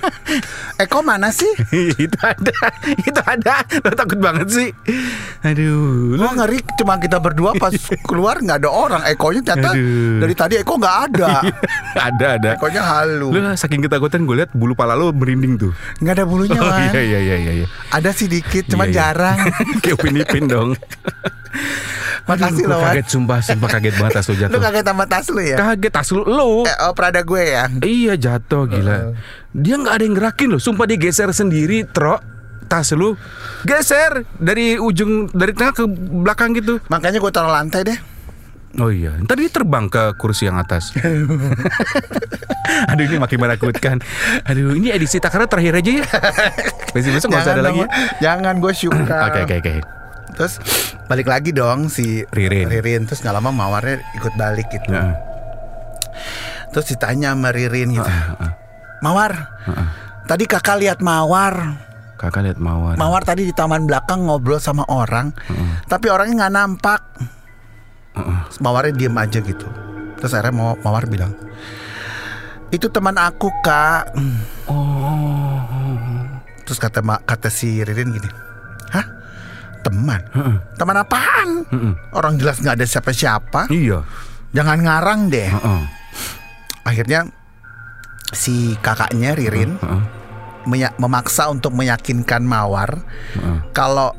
Eko 0.82 1.06
mana 1.06 1.30
sih? 1.30 1.50
itu 2.06 2.18
ada, 2.22 2.58
itu 2.98 3.22
ada. 3.22 3.56
Lo 3.82 3.94
takut 3.94 4.18
banget 4.18 4.48
sih. 4.50 4.70
Aduh, 5.46 6.18
Lu 6.18 6.26
ngeri 6.38 6.62
cuma 6.78 6.98
kita 6.98 7.22
berdua 7.22 7.54
pas 7.58 7.74
keluar 8.10 8.42
nggak 8.42 8.66
ada 8.66 8.70
orang. 8.70 9.02
Ekonya 9.06 9.42
ternyata 9.46 9.74
Aduh. 9.74 10.20
dari 10.22 10.34
tadi 10.34 10.54
Eko 10.58 10.74
nggak 10.78 10.98
ada. 11.12 11.32
ada 12.10 12.26
ada. 12.40 12.50
Ekonya 12.58 12.82
halu. 12.82 13.30
Lu 13.30 13.40
saking 13.54 13.86
ketakutan 13.86 14.26
gue 14.26 14.42
lihat 14.42 14.52
bulu 14.54 14.74
pala 14.74 14.98
lo 14.98 15.14
merinding 15.14 15.58
tuh. 15.58 15.72
Nggak 16.02 16.14
ada 16.18 16.26
bulunya 16.26 16.60
Oh 16.62 16.70
Wan. 16.70 16.90
iya 16.94 17.02
iya 17.02 17.20
iya 17.20 17.36
iya. 17.38 17.54
iya. 17.64 17.68
Ada 17.92 18.14
sih 18.14 18.26
dikit, 18.26 18.70
cuma 18.70 18.86
Iya, 18.86 18.92
iya. 18.92 18.96
jarang. 19.14 19.38
Kayak 19.84 19.96
Upin 20.00 20.18
Ipin 20.18 20.46
dong. 20.50 20.70
Makasih 22.22 22.64
Aduh, 22.64 22.70
loh 22.70 22.80
kaget 22.82 23.08
sumpah, 23.08 23.40
sumpah 23.40 23.70
kaget 23.70 23.94
banget 23.96 24.14
tas 24.14 24.26
lo 24.26 24.34
Lu 24.34 24.40
jatuh. 24.40 24.60
kaget 24.62 24.86
sama 24.86 25.04
tas 25.06 25.26
lu 25.28 25.42
ya? 25.42 25.58
Kaget 25.58 25.92
tas 25.92 26.10
lu, 26.10 26.22
lu. 26.22 26.52
Eh, 26.64 26.78
oh, 26.80 26.94
Prada 26.94 27.22
gue 27.22 27.44
ya. 27.44 27.64
Iya 27.78 28.14
jatuh 28.16 28.64
gila. 28.66 29.18
Dia 29.52 29.76
nggak 29.76 29.94
ada 29.94 30.04
yang 30.04 30.16
gerakin 30.16 30.48
loh. 30.50 30.60
Sumpah 30.60 30.86
dia 30.86 30.96
geser 30.96 31.30
sendiri, 31.30 31.84
tro. 31.84 32.22
Tas 32.66 32.88
lu 32.92 33.20
geser 33.62 34.24
dari 34.36 34.76
ujung 34.76 35.28
dari 35.28 35.52
tengah 35.52 35.74
ke 35.74 35.84
belakang 36.24 36.54
gitu. 36.54 36.80
Makanya 36.88 37.18
gue 37.18 37.32
taruh 37.32 37.50
lantai 37.50 37.84
deh. 37.84 38.00
Oh 38.80 38.88
iya, 38.88 39.12
tadi 39.28 39.44
dia 39.44 39.52
terbang 39.52 39.92
ke 39.92 40.16
kursi 40.16 40.48
yang 40.48 40.56
atas. 40.56 40.96
Aduh 42.92 43.04
ini 43.04 43.20
makin 43.20 43.38
menakutkan. 43.38 44.00
Aduh 44.48 44.72
ini 44.72 44.88
edisi 44.90 45.20
Takara 45.20 45.44
terakhir 45.44 45.84
aja 45.84 45.92
ya. 45.92 46.06
Besok 46.96 47.12
besok 47.12 47.28
nggak 47.32 47.44
usah 47.44 47.52
ada 47.52 47.62
dong, 47.62 47.68
lagi. 47.68 47.82
ya. 47.84 47.88
Jangan 48.24 48.56
gue 48.60 48.72
suka. 48.72 49.16
Oke 49.28 49.40
oke 49.44 49.56
oke. 49.60 49.74
Terus 50.36 50.58
balik 51.06 51.28
lagi 51.28 51.52
dong 51.52 51.92
si 51.92 52.24
Ririn. 52.32 52.72
Ririn 52.72 53.04
terus 53.06 53.20
nggak 53.20 53.36
lama 53.36 53.52
mawarnya 53.52 54.00
ikut 54.16 54.34
balik 54.36 54.68
gitu. 54.72 54.92
Heeh. 54.92 55.16
Terus 56.72 56.86
ditanya 56.96 57.36
sama 57.36 57.52
Ririn 57.52 57.96
gitu. 57.96 58.08
Heeh. 58.08 58.52
Mawar. 59.02 59.34
Tadi 60.30 60.44
kakak 60.46 60.78
lihat 60.80 61.00
Mawar. 61.02 61.76
Kakak 62.22 62.46
lihat 62.46 62.62
mawar. 62.62 63.02
Mawar 63.02 63.26
tadi 63.26 63.50
di 63.50 63.54
taman 63.54 63.90
belakang 63.90 64.30
ngobrol 64.30 64.62
sama 64.62 64.86
orang. 64.86 65.34
Tapi 65.90 66.06
orangnya 66.06 66.46
nggak 66.46 66.54
nampak. 66.54 67.02
Mawarnya 68.62 68.94
diem 68.94 69.18
aja 69.18 69.42
gitu. 69.42 69.66
Terus 70.22 70.38
akhirnya 70.38 70.54
Maw- 70.54 70.78
Mawar 70.86 71.10
bilang, 71.10 71.34
itu 72.70 72.86
teman 72.94 73.18
aku 73.18 73.50
kak. 73.66 74.14
Oh. 74.70 75.58
Terus 76.62 76.78
kata 76.78 77.02
kata 77.26 77.50
si 77.50 77.82
Ririn 77.82 78.14
gini? 78.14 78.30
Teman? 79.82 80.22
Heeh. 80.32 80.56
Teman 80.78 80.96
apaan? 80.96 81.50
Heeh. 81.68 81.94
Orang 82.14 82.38
jelas 82.38 82.58
nggak 82.58 82.78
ada 82.78 82.86
siapa-siapa. 82.86 83.68
Iya. 83.68 84.06
Jangan 84.52 84.78
ngarang 84.80 85.22
deh. 85.28 85.50
Heeh. 85.50 85.82
Akhirnya 86.82 87.30
si 88.32 88.74
kakaknya 88.80 89.36
Ririn 89.36 89.76
menya- 90.64 90.96
memaksa 90.96 91.50
untuk 91.50 91.74
meyakinkan 91.74 92.42
Mawar 92.42 93.02
Heeh. 93.34 93.58
kalau 93.72 94.14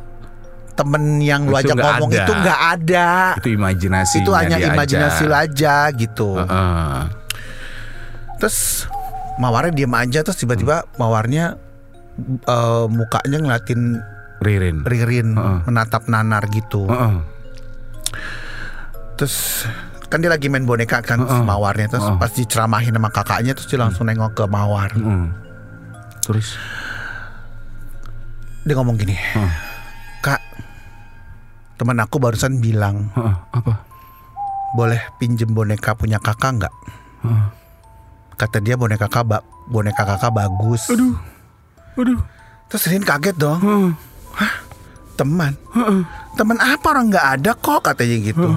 temen 0.73 1.21
yang 1.21 1.45
lu 1.45 1.53
ajak 1.53 1.77
ngomong 1.77 2.11
ada. 2.11 2.19
itu 2.19 2.33
nggak 2.33 2.61
ada. 2.77 3.09
Itu 3.37 3.49
imajinasi. 3.53 4.17
Itu 4.25 4.33
hanya 4.33 4.57
imajinasi 4.57 5.23
lu 5.25 5.35
aja 5.37 5.89
gitu. 5.93 6.41
Heeh. 6.41 7.01
Terus 8.41 8.89
Mawarnya 9.33 9.73
diem 9.73 9.95
aja 9.97 10.21
terus 10.21 10.37
tiba-tiba 10.37 10.85
Mawarnya 11.01 11.57
eh, 12.45 12.85
mukanya 12.89 13.39
ngeliatin 13.41 13.97
Ririn. 14.43 14.83
Ririn 14.83 15.39
Heeh. 15.39 15.59
menatap 15.71 16.11
Nanar 16.11 16.51
gitu. 16.51 16.91
Heeh. 16.91 17.15
Terus 19.17 19.65
kan 20.13 20.21
dia 20.21 20.29
lagi 20.29 20.53
main 20.53 20.67
boneka 20.69 21.01
kan 21.01 21.25
si 21.25 21.39
Mawarnya 21.41 21.89
terus 21.89 22.05
Heeh. 22.05 22.21
pas 22.21 22.29
diceramahin 22.29 22.93
sama 22.93 23.09
kakaknya 23.09 23.57
terus 23.57 23.69
dia 23.71 23.81
langsung 23.81 24.11
nengok 24.11 24.35
ke 24.37 24.45
Mawar. 24.51 24.93
Heeh. 24.93 25.25
Terus. 26.27 26.59
Dia 28.63 28.75
ngomong 28.79 28.95
gini, 28.95 29.15
Heeh. 29.17 29.53
"Kak, 30.23 30.39
teman 31.83 31.99
aku 31.99 32.23
barusan 32.23 32.63
bilang, 32.63 33.11
Heeh. 33.15 33.35
Apa? 33.57 33.75
boleh 34.73 35.03
pinjem 35.19 35.51
boneka 35.51 35.95
punya 35.97 36.23
kakak 36.23 36.63
nggak?" 36.63 36.75
Heeh. 37.27 37.45
Kata 38.39 38.59
dia 38.59 38.75
boneka 38.75 39.07
kakak 39.07 39.43
boneka 39.71 40.03
kakak 40.03 40.35
bagus. 40.35 40.91
Aduh. 40.91 41.15
Aduh. 41.95 42.21
Terus 42.71 42.85
Rin 42.91 43.05
kaget 43.07 43.37
dong. 43.39 43.61
Heeh. 43.63 43.91
Teman. 45.17 45.53
Heeh. 45.77 46.01
Teman 46.35 46.59
apa 46.59 46.87
orang 46.93 47.13
nggak 47.13 47.27
ada 47.39 47.53
kok 47.53 47.81
katanya 47.85 48.17
gitu. 48.21 48.49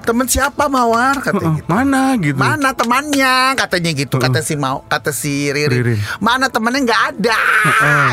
Teman 0.00 0.24
siapa 0.24 0.64
Mawar 0.70 1.20
katanya 1.20 1.60
Heeh. 1.60 1.60
gitu. 1.60 1.68
Mana 1.68 2.02
gitu? 2.16 2.38
Mana 2.40 2.70
temannya 2.72 3.52
katanya 3.58 3.90
gitu 3.92 4.16
kata 4.16 4.40
si 4.40 4.54
mau 4.56 4.80
kata 4.88 5.12
si 5.12 5.52
Ririn. 5.52 5.76
Ririn. 5.76 6.00
Mana 6.22 6.48
temannya 6.48 6.86
nggak 6.88 7.02
ada 7.16 7.40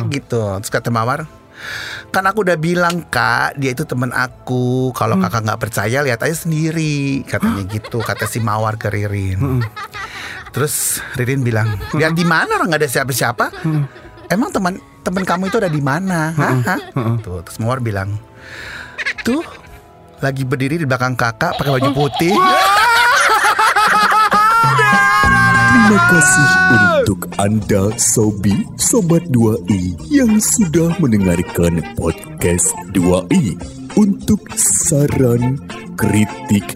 gitu. 0.09 0.41
Terus 0.61 0.71
kata 0.73 0.89
Mawar 0.91 1.29
kan 2.13 2.21
aku 2.21 2.45
udah 2.45 2.53
bilang 2.53 3.01
kak 3.09 3.57
dia 3.57 3.73
itu 3.73 3.81
teman 3.81 4.13
aku 4.13 4.93
kalau 4.93 5.17
kakak 5.17 5.41
nggak 5.41 5.57
percaya 5.57 6.05
lihat 6.05 6.21
aja 6.21 6.45
sendiri 6.45 7.25
katanya 7.25 7.65
gitu 7.65 7.97
kata 7.97 8.29
si 8.29 8.43
Mawar 8.43 8.77
ke 8.77 8.91
Ririn. 8.91 9.63
Terus 10.53 11.01
Ririn 11.17 11.41
bilang 11.45 11.77
lihat 11.93 12.13
di 12.13 12.25
mana 12.25 12.57
orang 12.57 12.67
nggak 12.73 12.81
ada 12.83 12.89
siapa-siapa. 12.89 13.45
Emang 14.27 14.51
teman 14.51 14.75
teman 15.07 15.23
kamu 15.23 15.47
itu 15.47 15.55
ada 15.63 15.71
di 15.71 15.79
mana? 15.79 16.35
Hah? 16.35 16.59
Hah? 16.67 16.79
Tuh, 17.23 17.39
terus 17.39 17.63
Mawar 17.63 17.79
bilang 17.79 18.19
tuh 19.23 19.39
lagi 20.19 20.43
berdiri 20.43 20.83
di 20.83 20.83
belakang 20.83 21.15
kakak 21.15 21.55
pakai 21.55 21.79
baju 21.79 21.91
putih. 21.95 22.35
Terima 25.87 25.99
kasih 26.11 26.49
untuk 26.99 27.31
Anda 27.39 27.95
Sobi 27.95 28.67
Sobat 28.75 29.23
2i 29.31 29.95
yang 30.11 30.35
sudah 30.59 30.91
mendengarkan 30.99 31.79
podcast 31.95 32.75
2i. 32.91 33.55
Untuk 33.95 34.43
saran, 34.85 35.57
kritik, 35.97 36.75